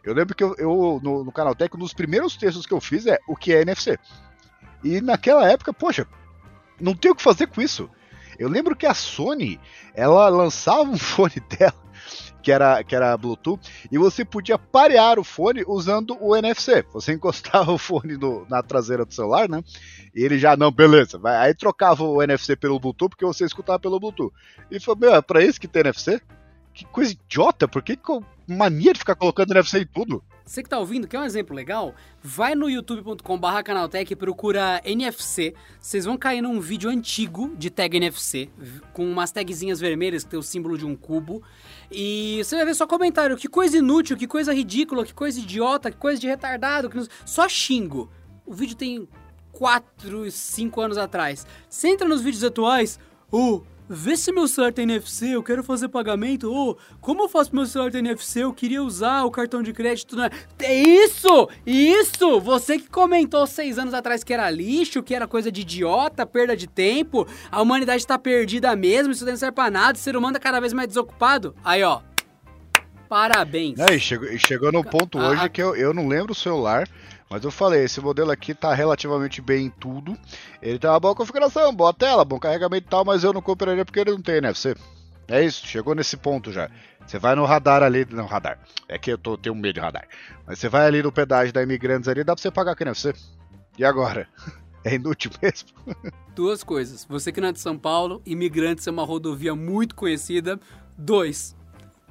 [0.04, 3.06] Eu lembro que eu, eu no, no Canaltech, um dos primeiros textos que eu fiz
[3.08, 4.00] é o que é NFC.
[4.84, 6.08] E naquela época, poxa,
[6.80, 7.90] não tem o que fazer com isso.
[8.38, 9.60] Eu lembro que a Sony,
[9.96, 11.88] ela lançava um fone dela
[12.48, 13.60] que era, que era Bluetooth,
[13.92, 16.82] e você podia parear o fone usando o NFC.
[16.94, 19.62] Você encostava o fone no, na traseira do celular, né?
[20.16, 21.20] E ele já, não, beleza.
[21.26, 24.34] Aí trocava o NFC pelo Bluetooth, porque você escutava pelo Bluetooth.
[24.72, 26.22] E falou, meu, é pra isso que tem NFC?
[26.78, 27.98] Que coisa idiota, por que
[28.46, 30.24] mania de ficar colocando NFC em tudo?
[30.46, 31.96] Você que tá ouvindo, quer um exemplo legal?
[32.22, 35.56] Vai no youtube.com.br canaltech e procura NFC.
[35.80, 38.52] Vocês vão cair num vídeo antigo de tag NFC,
[38.94, 41.42] com umas tagzinhas vermelhas que tem o símbolo de um cubo.
[41.92, 43.36] E você vai ver só comentário.
[43.38, 46.92] Que coisa inútil, que coisa ridícula, que coisa idiota, que coisa de retardado.
[46.92, 47.08] Que...
[47.26, 48.08] Só xingo.
[48.46, 49.10] O vídeo tem
[49.52, 51.44] 4, 5 anos atrás.
[51.68, 53.00] Você entra nos vídeos atuais.
[53.32, 56.52] Oh, Vê se meu celular tem NFC, eu quero fazer pagamento.
[56.52, 58.44] Ou, como eu faço meu celular ter NFC?
[58.44, 60.16] Eu queria usar o cartão de crédito.
[60.16, 60.30] Né?
[60.60, 61.50] É isso!
[61.66, 62.40] Isso!
[62.42, 66.56] Você que comentou seis anos atrás que era lixo, que era coisa de idiota, perda
[66.56, 70.34] de tempo, a humanidade tá perdida mesmo, isso não serve pra nada, o ser humano
[70.34, 71.56] tá cada vez mais desocupado.
[71.64, 72.02] Aí, ó.
[73.08, 73.80] Parabéns.
[73.80, 75.50] E chegou, e chegou no ponto hoje a...
[75.50, 76.88] que eu, eu não lembro o celular
[77.30, 80.18] mas eu falei, esse modelo aqui tá relativamente bem em tudo.
[80.62, 83.84] Ele tem uma boa configuração, boa tela, bom carregamento e tal, mas eu não compraria
[83.84, 84.76] porque ele não tem NFC.
[85.28, 86.70] É isso, chegou nesse ponto já.
[87.06, 88.60] Você vai no radar ali, não, radar.
[88.88, 90.08] É que eu tô, tenho medo de radar.
[90.46, 93.14] Mas você vai ali no pedágio da Imigrantes ali, dá pra você pagar com NFC.
[93.78, 94.28] E agora?
[94.84, 95.68] É inútil mesmo?
[96.34, 97.04] Duas coisas.
[97.10, 100.58] Você que não é de São Paulo, Imigrantes é uma rodovia muito conhecida.
[100.98, 101.58] Dois,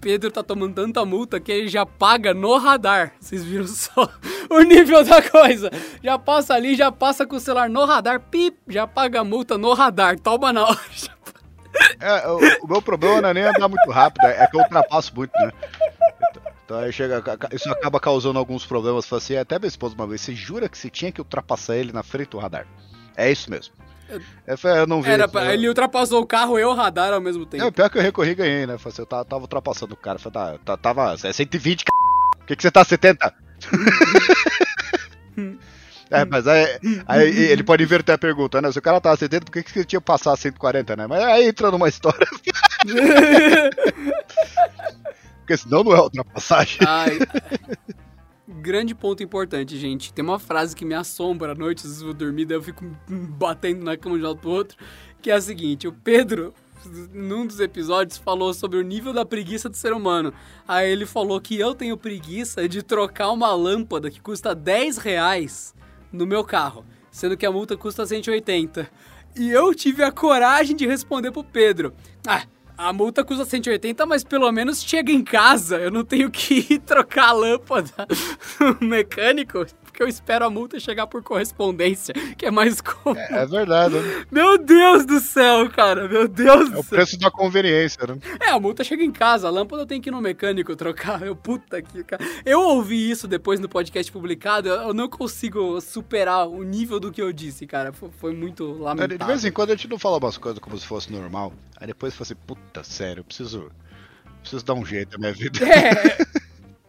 [0.01, 3.13] Pedro tá tomando tanta multa que ele já paga no radar.
[3.19, 4.09] Vocês viram só
[4.51, 5.71] o nível da coisa?
[6.03, 9.57] Já passa ali, já passa com o celular no radar, pip, já paga a multa
[9.57, 10.19] no radar.
[10.19, 10.81] Toma na hora.
[12.01, 15.15] É, o, o, meu problema não é nem andar muito rápido, é que eu ultrapasso
[15.15, 15.53] muito, né?
[16.65, 17.23] Então aí chega,
[17.53, 19.11] isso acaba causando alguns problemas.
[19.13, 22.03] Assim, até minha esposa uma vez, você jura que você tinha que ultrapassar ele na
[22.03, 22.67] frente do radar?
[23.17, 23.75] É isso mesmo.
[24.09, 24.21] Eu,
[24.71, 25.11] eu não vi.
[25.11, 27.65] Era, isso, ele ultrapassou o carro e o radar ao mesmo tempo.
[27.65, 28.75] É, pior que eu recorri e ganhei, né?
[28.75, 30.19] Assim, eu tava, tava ultrapassando o cara.
[30.19, 31.85] Falei, tá, tava é 120, c...
[32.39, 33.35] Por que, que você tá 70?
[36.11, 38.71] é, mas aí, aí, ele pode inverter a pergunta, né?
[38.71, 41.07] Se o cara tava 70, por que, que você tinha que passar 140, né?
[41.09, 42.27] Mas aí entra numa história.
[45.39, 46.79] Porque senão não é ultrapassagem.
[46.87, 47.19] Ai
[48.67, 50.13] grande ponto importante, gente.
[50.13, 52.63] Tem uma frase que me assombra à noite, às vezes eu vou dormir, daí eu
[52.63, 54.77] fico batendo na cama de um lado pro outro,
[55.23, 56.53] que é a seguinte, o Pedro,
[57.15, 60.35] num dos episódios, falou sobre o nível da preguiça do ser humano.
[60.67, 65.73] Aí ele falou que eu tenho preguiça de trocar uma lâmpada que custa 10 reais
[66.13, 68.91] no meu carro, sendo que a multa custa 180.
[69.37, 71.95] E eu tive a coragem de responder pro Pedro.
[72.27, 72.43] Ah,
[72.77, 75.79] a multa custa 180, mas pelo menos chega em casa.
[75.79, 78.07] Eu não tenho que ir trocar a lâmpada
[78.61, 79.65] no mecânico
[79.97, 83.19] porque eu espero a multa chegar por correspondência, que é mais cômodo.
[83.19, 83.95] É, é verdade.
[83.95, 84.27] Né?
[84.31, 88.19] Meu Deus do céu, cara, meu Deus É o preço da conveniência, né?
[88.39, 91.23] É, a multa chega em casa, a lâmpada eu tenho que ir no mecânico trocar.
[91.27, 92.23] Eu, puta que, cara.
[92.45, 97.23] Eu ouvi isso depois no podcast publicado, eu não consigo superar o nível do que
[97.23, 97.93] eu disse, cara.
[97.93, 99.19] Foi, muito lamentável.
[99.19, 101.53] De vez em quando a gente não fala umas coisas como se fosse normal.
[101.81, 103.71] Aí depois você assim, puta, sério, eu preciso
[104.41, 105.67] preciso dar um jeito na minha vida.
[105.67, 106.46] É.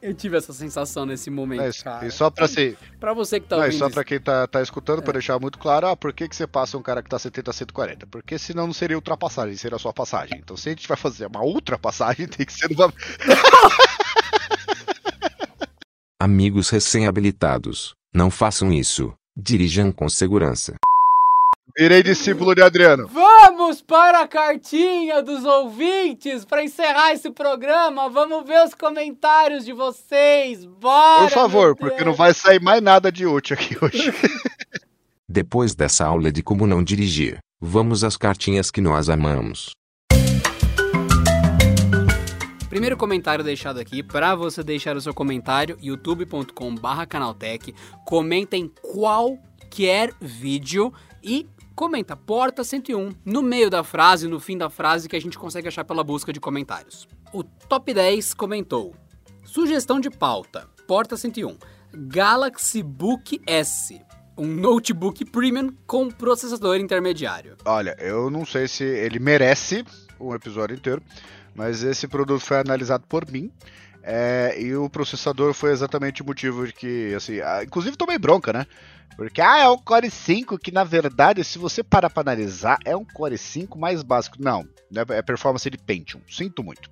[0.08, 2.08] Eu tive essa sensação nesse momento, é, cara.
[2.08, 2.78] E só pra ser.
[2.98, 3.74] Pra você que tá ouvindo.
[3.74, 5.02] Não, só pra quem tá, tá escutando, é.
[5.02, 7.52] pra deixar muito claro, ah, por que, que você passa um cara que tá 70
[7.52, 8.08] a 140?
[8.08, 10.40] Porque senão não seria ultrapassagem, seria só passagem.
[10.40, 12.94] Então se a gente vai fazer uma ultrapassagem, tem que ser no.
[16.22, 19.14] Amigos recém-habilitados, não façam isso.
[19.36, 20.76] Dirijam com segurança.
[21.80, 23.08] Virei discípulo de Adriano.
[23.08, 28.10] Vamos para a cartinha dos ouvintes para encerrar esse programa.
[28.10, 30.66] Vamos ver os comentários de vocês.
[30.66, 31.26] Bora!
[31.26, 34.12] Por favor, porque não vai sair mais nada de útil aqui hoje.
[35.30, 39.70] Depois dessa aula de como não dirigir, vamos às cartinhas que nós amamos.
[42.70, 47.76] Primeiro comentário deixado aqui, para você deixar o seu comentário, youtube.com/canaltech.
[48.04, 50.92] Comentem qualquer vídeo
[51.24, 51.46] e
[51.78, 55.68] comenta Porta 101 no meio da frase, no fim da frase que a gente consegue
[55.68, 57.08] achar pela busca de comentários.
[57.32, 58.96] O Top 10 comentou:
[59.46, 61.56] Sugestão de pauta: Porta 101
[61.94, 64.02] Galaxy Book S.
[64.36, 67.58] Um notebook premium com processador intermediário.
[67.64, 69.86] Olha, eu não sei se ele merece
[70.20, 71.02] um episódio inteiro,
[71.56, 73.52] mas esse produto foi analisado por mim.
[74.02, 78.54] É, e o processador foi exatamente o motivo de que, assim, ah, inclusive tomei bronca,
[78.54, 78.66] né?
[79.16, 82.96] Porque, ah, é um Core 5 que, na verdade, se você parar para analisar, é
[82.96, 84.38] um Core 5 mais básico.
[84.40, 86.22] Não, né, é performance de Pentium.
[86.30, 86.90] Sinto muito.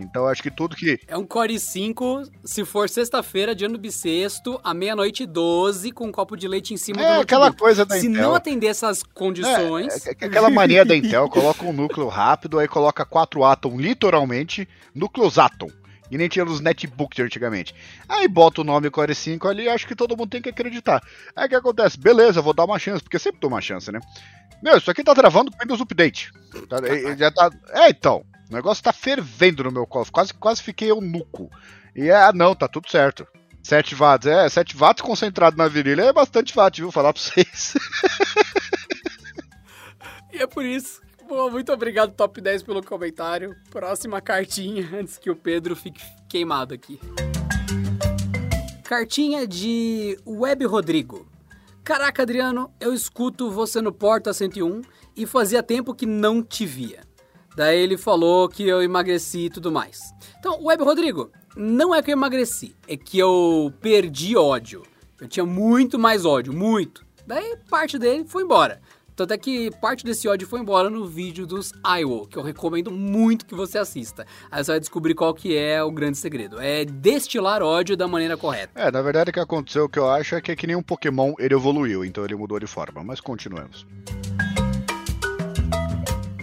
[0.00, 1.00] Então acho que tudo que.
[1.08, 6.12] É um Core 5, se for sexta-feira, dia no bissexto, à meia-noite 12, com um
[6.12, 7.60] copo de leite em cima É do aquela notebook.
[7.64, 8.22] coisa da Se Intel.
[8.22, 10.06] não atender essas condições.
[10.06, 14.68] É, é aquela mania da Intel, coloca um núcleo rápido, aí coloca quatro átomos, literalmente,
[14.94, 15.68] núcleos átom.
[16.10, 17.74] E nem tinha nos netbooks de antigamente.
[18.08, 21.02] Aí bota o nome Core 5 ali acho que todo mundo tem que acreditar.
[21.36, 21.98] Aí o que acontece?
[21.98, 24.00] Beleza, vou dar uma chance, porque sempre dou uma chance, né?
[24.62, 26.32] Meu, isso aqui tá travando com Windows Update.
[26.68, 26.78] Tá-
[27.16, 27.50] já tá...
[27.70, 28.24] É, então.
[28.50, 30.12] O negócio tá fervendo no meu cofre.
[30.12, 31.50] Quase, quase fiquei eunuco.
[31.94, 33.26] E é, ah, não, tá tudo certo.
[33.62, 36.90] 7 watts, é, 7 watts concentrado na virilha é bastante watt, viu?
[36.90, 37.74] Falar pra vocês.
[40.32, 41.00] E é por isso.
[41.28, 43.54] Bom, muito obrigado, Top 10, pelo comentário.
[43.70, 46.98] Próxima cartinha, antes que o Pedro fique queimado aqui.
[48.82, 51.28] Cartinha de Web Rodrigo.
[51.84, 54.80] Caraca, Adriano, eu escuto você no Porta 101
[55.14, 57.02] e fazia tempo que não te via.
[57.54, 60.14] Daí ele falou que eu emagreci e tudo mais.
[60.38, 64.82] Então, Web Rodrigo, não é que eu emagreci, é que eu perdi ódio.
[65.20, 67.04] Eu tinha muito mais ódio, muito.
[67.26, 68.80] Daí parte dele foi embora.
[69.18, 72.88] Tanto é que parte desse ódio foi embora no vídeo dos IWO, que eu recomendo
[72.92, 74.24] muito que você assista.
[74.48, 76.60] Aí você vai descobrir qual que é o grande segredo.
[76.60, 78.70] É destilar ódio da maneira correta.
[78.76, 80.76] É, na verdade o que aconteceu, o que eu acho é que é que nem
[80.76, 83.02] um Pokémon, ele evoluiu, então ele mudou de forma.
[83.02, 83.84] Mas continuemos.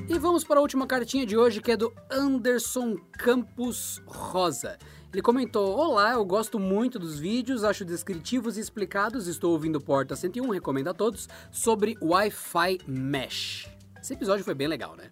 [0.09, 4.77] E vamos para a última cartinha de hoje, que é do Anderson Campos Rosa.
[5.15, 9.27] Ele comentou: Olá, eu gosto muito dos vídeos, acho descritivos e explicados.
[9.27, 13.69] Estou ouvindo Porta 101, recomendo a todos, sobre Wi-Fi Mesh.
[14.01, 15.09] Esse episódio foi bem legal, né?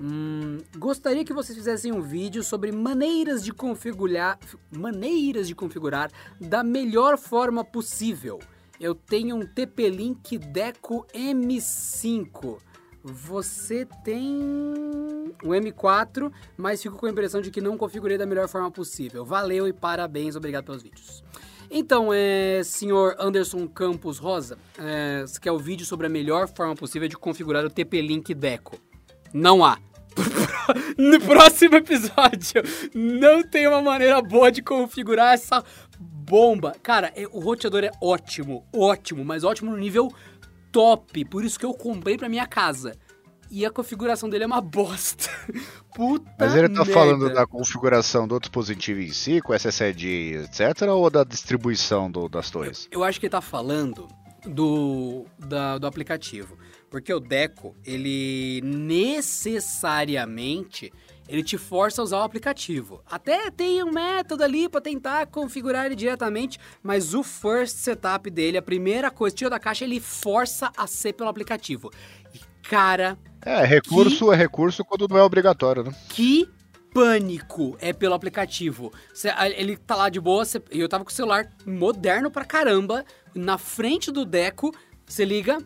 [0.00, 4.38] Hum, gostaria que vocês fizessem um vídeo sobre maneiras de configurar,
[4.74, 8.40] maneiras de configurar da melhor forma possível.
[8.80, 12.60] Eu tenho um TP-Link Deco M5.
[13.06, 14.42] Você tem
[15.44, 19.26] um M4, mas fico com a impressão de que não configurei da melhor forma possível.
[19.26, 21.22] Valeu e parabéns, obrigado pelos vídeos.
[21.70, 26.74] Então, é, senhor Anderson Campos Rosa, é, você quer o vídeo sobre a melhor forma
[26.74, 28.78] possível de configurar o TP-Link Deco?
[29.34, 29.78] Não há.
[30.96, 32.62] No próximo episódio,
[32.94, 35.62] não tem uma maneira boa de configurar essa
[35.98, 36.74] bomba.
[36.82, 40.10] Cara, é- o roteador é ótimo, ótimo, mas ótimo no nível
[40.74, 41.24] top.
[41.26, 42.94] Por isso que eu comprei pra minha casa.
[43.50, 45.30] E a configuração dele é uma bosta.
[45.94, 46.92] Puta Mas ele tá merda.
[46.92, 52.50] falando da configuração do dispositivo em si, com SSD, etc., ou da distribuição do- das
[52.50, 52.88] torres?
[52.90, 54.08] Eu acho que ele tá falando
[54.44, 56.58] do, da- do aplicativo.
[56.90, 60.92] Porque o Deco, ele necessariamente
[61.28, 63.02] ele te força a usar o aplicativo.
[63.10, 68.58] Até tem um método ali para tentar configurar ele diretamente, mas o first setup dele,
[68.58, 71.90] a primeira coisa, tira da caixa, ele força a ser pelo aplicativo.
[72.34, 75.94] E cara, É, recurso é recurso quando não é obrigatório, né?
[76.08, 76.48] que
[76.92, 78.92] pânico é pelo aplicativo.
[79.12, 82.44] Cê- ele tá lá de boa, cê- e eu tava com o celular moderno pra
[82.44, 83.04] caramba,
[83.34, 84.72] na frente do Deco,
[85.06, 85.58] você liga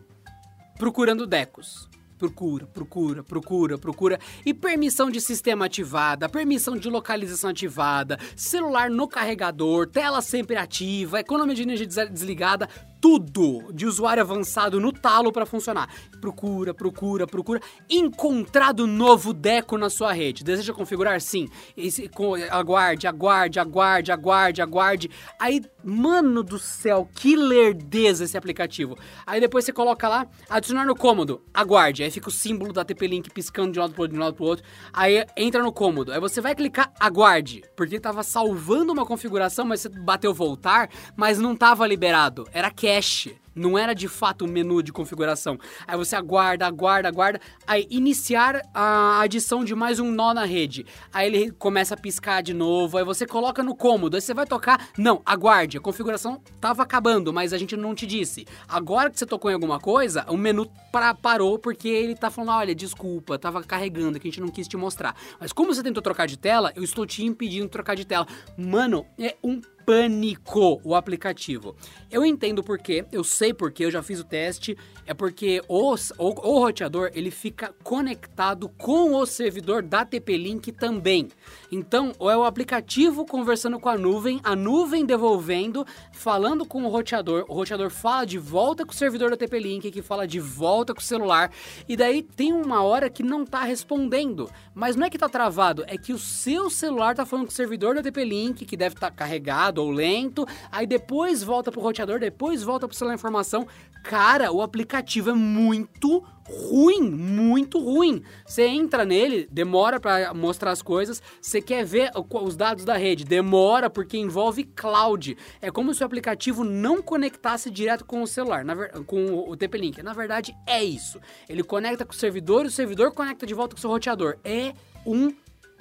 [0.79, 1.88] procurando Decos.
[2.19, 4.19] Procura, procura, procura, procura.
[4.45, 11.21] E permissão de sistema ativada, permissão de localização ativada, celular no carregador, tela sempre ativa,
[11.21, 12.69] economia de energia des- desligada,
[13.01, 15.89] tudo de usuário avançado no talo para funcionar.
[16.21, 17.61] Procura, procura, procura.
[17.89, 20.43] Encontrado novo Deco na sua rede.
[20.45, 21.21] Deseja configurar?
[21.21, 21.49] Sim.
[21.77, 25.11] Esse, com- aguarde, aguarde, aguarde, aguarde, aguarde.
[25.39, 28.97] Aí, mano do céu, que lerdeza esse aplicativo.
[29.27, 32.03] Aí depois você coloca lá, adicionar no cômodo, aguarde.
[32.03, 34.35] Aí fica o símbolo da TP-Link piscando de um lado pro outro, de um lado
[34.35, 34.65] pro outro.
[34.93, 36.13] Aí entra no cômodo.
[36.13, 41.39] Aí você vai clicar aguarde, porque tava salvando uma configuração, mas você bateu voltar, mas
[41.39, 42.47] não tava liberado.
[42.53, 43.37] Era cache.
[43.55, 45.59] Não era de fato um menu de configuração.
[45.85, 47.41] Aí você aguarda, aguarda, aguarda.
[47.67, 50.87] Aí iniciar a adição de mais um nó na rede.
[51.13, 52.97] Aí ele começa a piscar de novo.
[52.97, 54.15] Aí você coloca no cômodo.
[54.17, 54.89] Aí você vai tocar.
[54.97, 55.77] Não, aguarde.
[55.77, 58.47] A configuração tava acabando, mas a gente não te disse.
[58.69, 62.53] Agora que você tocou em alguma coisa, o menu pra- parou porque ele tá falando:
[62.53, 65.17] olha, desculpa, tava carregando, que a gente não quis te mostrar.
[65.41, 68.27] Mas como você tentou trocar de tela, eu estou te impedindo de trocar de tela.
[68.57, 71.75] Mano, é um pânico o aplicativo.
[72.11, 74.77] Eu entendo por quê, eu sei por quê, eu já fiz o teste.
[75.07, 81.29] É porque o, o, o roteador ele fica conectado com o servidor da TP-Link também.
[81.73, 87.47] Então, é o aplicativo conversando com a nuvem, a nuvem devolvendo, falando com o roteador.
[87.49, 91.01] O roteador fala de volta com o servidor da TP-Link, que fala de volta com
[91.01, 91.51] o celular.
[91.89, 94.51] E daí tem uma hora que não tá respondendo.
[94.75, 97.57] Mas não é que tá travado, é que o seu celular tá falando com o
[97.57, 102.63] servidor da TP-Link, que deve estar carregado ou lento, aí depois volta pro roteador, depois
[102.63, 103.67] volta pro celular informação.
[104.03, 108.23] Cara, o aplicativo é muito ruim, muito ruim.
[108.47, 111.21] Você entra nele, demora para mostrar as coisas.
[111.41, 115.37] Você quer ver os dados da rede, demora porque envolve cloud.
[115.61, 118.65] É como se o aplicativo não conectasse direto com o celular,
[119.07, 120.03] com o TP-Link.
[120.03, 121.21] Na verdade, é isso.
[121.49, 124.39] Ele conecta com o servidor e o servidor conecta de volta com o seu roteador.
[124.43, 124.73] É
[125.05, 125.35] um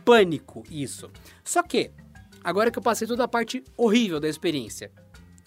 [0.04, 1.10] pânico isso.
[1.44, 1.92] Só que,
[2.48, 4.90] agora que eu passei toda a parte horrível da experiência,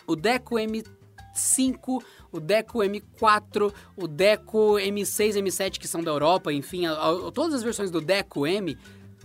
[0.07, 6.84] o Deco M5 o Deco M4, o Deco M6, M7 que são da Europa, enfim,
[6.84, 8.76] a, a, todas as versões do Deco M.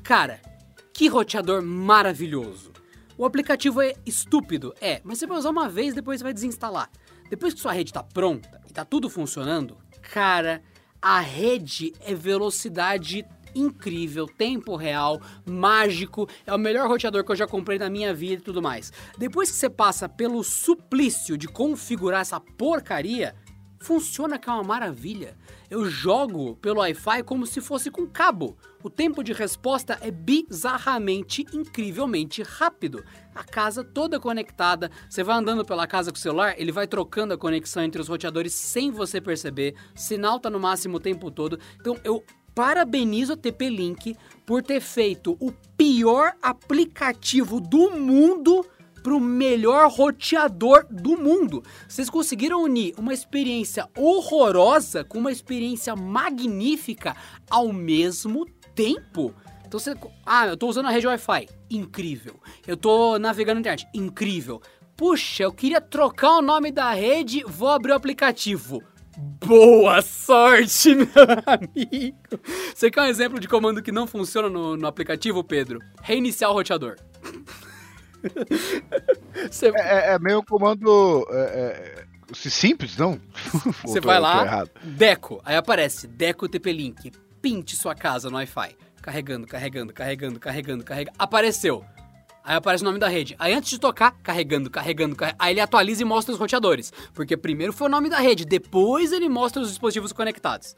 [0.02, 0.42] Cara,
[0.94, 2.72] que roteador maravilhoso.
[3.18, 6.90] O aplicativo é estúpido, é, mas você vai usar uma vez depois você vai desinstalar.
[7.30, 10.64] Depois que sua rede está pronta e está tudo funcionando, cara,
[11.02, 13.26] a rede é velocidade
[13.56, 18.42] incrível, tempo real, mágico, é o melhor roteador que eu já comprei na minha vida
[18.42, 18.92] e tudo mais.
[19.18, 23.36] Depois que você passa pelo suplício de configurar essa porcaria,
[23.80, 25.38] funciona que é uma maravilha.
[25.70, 28.58] Eu jogo pelo Wi-Fi como se fosse com cabo.
[28.84, 33.04] O tempo de resposta é bizarramente, incrivelmente rápido.
[33.34, 37.34] A casa toda conectada, você vai andando pela casa com o celular, ele vai trocando
[37.34, 39.76] a conexão entre os roteadores sem você perceber.
[39.96, 41.60] Sinal tá no máximo o tempo todo.
[41.80, 42.24] Então eu
[42.56, 48.66] parabenizo a TP-Link por ter feito o pior aplicativo do mundo
[49.04, 51.64] para o melhor roteador do mundo.
[51.88, 57.16] Vocês conseguiram unir uma experiência horrorosa com uma experiência magnífica
[57.48, 59.32] ao mesmo tempo.
[59.68, 59.94] Então você,
[60.26, 62.40] ah, eu tô usando a rede Wi-Fi, incrível.
[62.66, 64.60] Eu tô navegando na internet, incrível.
[64.98, 68.82] Puxa, eu queria trocar o nome da rede, vou abrir o aplicativo.
[69.18, 71.06] Boa sorte, meu
[71.46, 72.18] amigo!
[72.74, 75.80] Você quer um exemplo de comando que não funciona no, no aplicativo, Pedro?
[76.02, 76.98] Reiniciar o roteador.
[79.50, 79.68] Você...
[79.68, 79.72] É,
[80.12, 83.20] é, é meio comando é, é, simples, não?
[83.86, 87.12] Você vai lá, Deco, aí aparece Deco TP-Link,
[87.42, 88.76] pinte sua casa no Wi-Fi.
[89.02, 91.16] Carregando, carregando, carregando, carregando, carregando.
[91.20, 91.86] Apareceu.
[92.46, 93.36] Aí aparece o nome da rede.
[93.40, 95.44] Aí antes de tocar, carregando, carregando, carregando.
[95.44, 96.94] Aí ele atualiza e mostra os roteadores.
[97.12, 100.76] Porque primeiro foi o nome da rede, depois ele mostra os dispositivos conectados.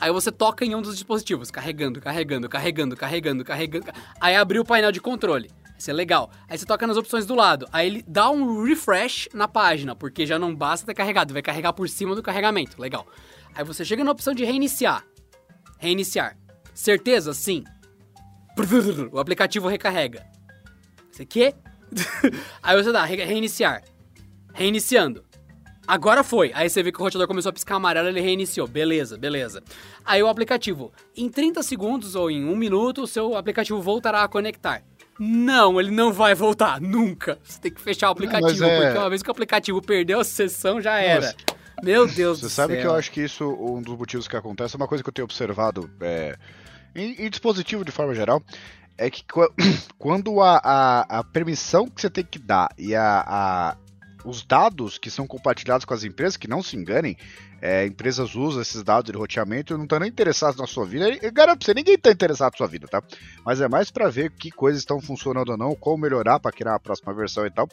[0.00, 3.86] Aí você toca em um dos dispositivos, carregando, carregando, carregando, carregando, carregando.
[4.20, 5.52] Aí abriu o painel de controle.
[5.78, 6.32] Isso é legal.
[6.48, 7.68] Aí você toca nas opções do lado.
[7.72, 11.72] Aí ele dá um refresh na página, porque já não basta ter carregado, vai carregar
[11.72, 12.80] por cima do carregamento.
[12.80, 13.06] Legal.
[13.54, 15.04] Aí você chega na opção de reiniciar.
[15.78, 16.36] Reiniciar.
[16.74, 17.32] Certeza?
[17.32, 17.62] Sim.
[19.12, 20.34] O aplicativo recarrega.
[21.14, 21.54] Você quê?
[22.60, 23.84] Aí você dá reiniciar.
[24.52, 25.24] Reiniciando.
[25.86, 26.50] Agora foi.
[26.54, 28.66] Aí você vê que o roteador começou a piscar amarelo, ele reiniciou.
[28.66, 29.62] Beleza, beleza.
[30.04, 34.28] Aí o aplicativo, em 30 segundos ou em um minuto, o seu aplicativo voltará a
[34.28, 34.82] conectar.
[35.16, 37.38] Não, ele não vai voltar, nunca.
[37.44, 38.80] Você tem que fechar o aplicativo, é...
[38.80, 41.26] porque uma vez que o aplicativo perdeu a sessão, já era.
[41.26, 41.84] Mas...
[41.84, 44.74] Meu Deus Você do sabe que eu acho que isso, um dos motivos que acontece,
[44.74, 46.36] é uma coisa que eu tenho observado é,
[46.94, 48.42] em, em dispositivo de forma geral,
[48.96, 49.24] é que
[49.98, 53.76] quando a, a, a, permissão que você tem que dar e a, a,
[54.24, 57.16] os dados que são compartilhados com as empresas, que não se enganem,
[57.60, 61.08] é, empresas usam esses dados de roteamento e não estão nem interessados na sua vida.
[61.22, 63.02] Eu garanto pra você, ninguém está interessado na sua vida, tá?
[63.44, 66.74] Mas é mais para ver que coisas estão funcionando ou não, como melhorar para criar
[66.74, 67.68] a próxima versão e tal.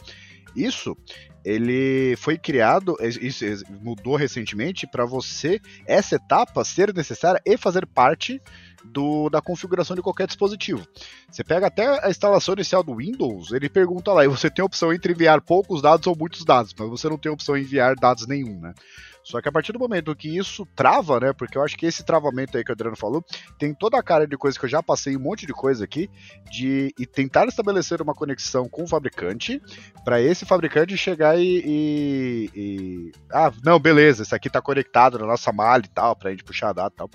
[0.55, 0.97] Isso,
[1.43, 3.45] ele foi criado, isso
[3.81, 8.41] mudou recentemente para você, essa etapa ser necessária e fazer parte
[8.85, 10.85] do, da configuração de qualquer dispositivo.
[11.29, 14.65] Você pega até a instalação inicial do Windows, ele pergunta lá, e você tem a
[14.65, 17.61] opção entre enviar poucos dados ou muitos dados, mas você não tem a opção de
[17.61, 18.73] enviar dados nenhum, né?
[19.23, 21.33] Só que a partir do momento que isso trava, né?
[21.33, 23.23] Porque eu acho que esse travamento aí que o Adriano falou
[23.57, 26.09] tem toda a cara de coisa que eu já passei um monte de coisa aqui,
[26.49, 29.61] de e tentar estabelecer uma conexão com o fabricante,
[30.03, 35.27] para esse fabricante chegar e, e, e, Ah, não, beleza, isso aqui tá conectado na
[35.27, 37.09] nossa malha e tal, pra gente puxar a data e tal.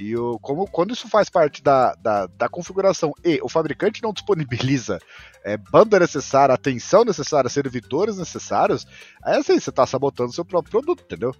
[0.00, 4.14] E o, como, quando isso faz parte da, da, da configuração e o fabricante não
[4.14, 4.98] disponibiliza
[5.44, 8.86] é, banda necessária, atenção necessária, servidores necessários,
[9.22, 11.34] aí assim, você está sabotando seu próprio produto, entendeu?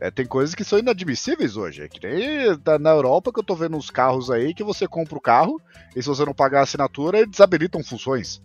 [0.00, 1.82] É, tem coisas que são inadmissíveis hoje.
[1.82, 5.18] É que nem na Europa que eu tô vendo uns carros aí que você compra
[5.18, 5.60] o carro
[5.94, 8.40] e se você não pagar a assinatura, eles desabilitam funções.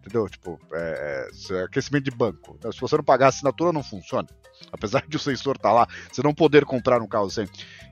[0.00, 0.26] Entendeu?
[0.26, 2.58] Tipo, é, é, aquecimento de banco.
[2.72, 4.26] Se você não pagar a assinatura, não funciona.
[4.70, 7.48] Apesar de o sensor estar tá lá, você não poder comprar um carro sem.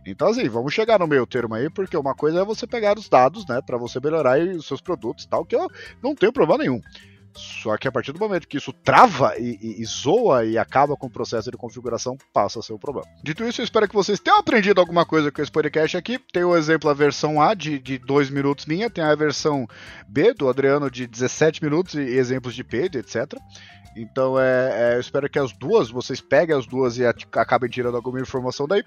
[0.07, 3.09] Então, assim, vamos chegar no meio termo aí, porque uma coisa é você pegar os
[3.09, 5.69] dados, né, para você melhorar os seus produtos e tal, que eu
[6.03, 6.81] não tenho problema nenhum.
[7.35, 10.97] Só que a partir do momento que isso trava e, e, e, zoa e acaba
[10.97, 13.07] com o processo de configuração, passa a ser o problema.
[13.23, 16.19] Dito isso, eu espero que vocês tenham aprendido alguma coisa com esse podcast aqui.
[16.33, 19.67] Tem o exemplo, a versão A de, de 2 minutos minha, tem a versão
[20.09, 23.35] B do Adriano de 17 minutos e exemplos de P, etc.
[23.97, 27.97] Então é, é, eu espero que as duas, vocês peguem as duas e acabem tirando
[27.97, 28.85] alguma informação daí.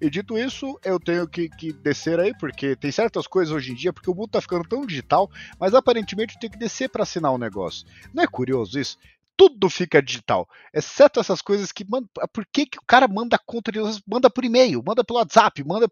[0.00, 3.74] E dito isso, eu tenho que, que, descer aí, porque tem certas coisas hoje em
[3.74, 7.32] dia, porque o mundo tá ficando tão digital, mas aparentemente tenho que descer para assinar
[7.32, 7.85] o um negócio.
[8.12, 8.98] Não é curioso isso?
[9.36, 12.08] Tudo fica digital, exceto essas coisas que manda.
[12.32, 15.88] Por que, que o cara manda conta de manda por e-mail, manda pelo WhatsApp, manda.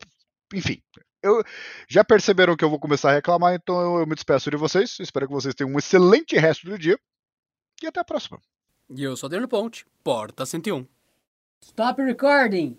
[0.52, 0.82] Enfim,
[1.22, 1.42] eu,
[1.88, 4.98] já perceberam que eu vou começar a reclamar, então eu, eu, me despeço de vocês.
[5.00, 6.98] Espero que vocês tenham um excelente resto do dia.
[7.82, 8.40] E até a próxima.
[8.90, 10.86] E eu sou Adriano Ponte, Porta 101.
[11.62, 12.78] Stop recording!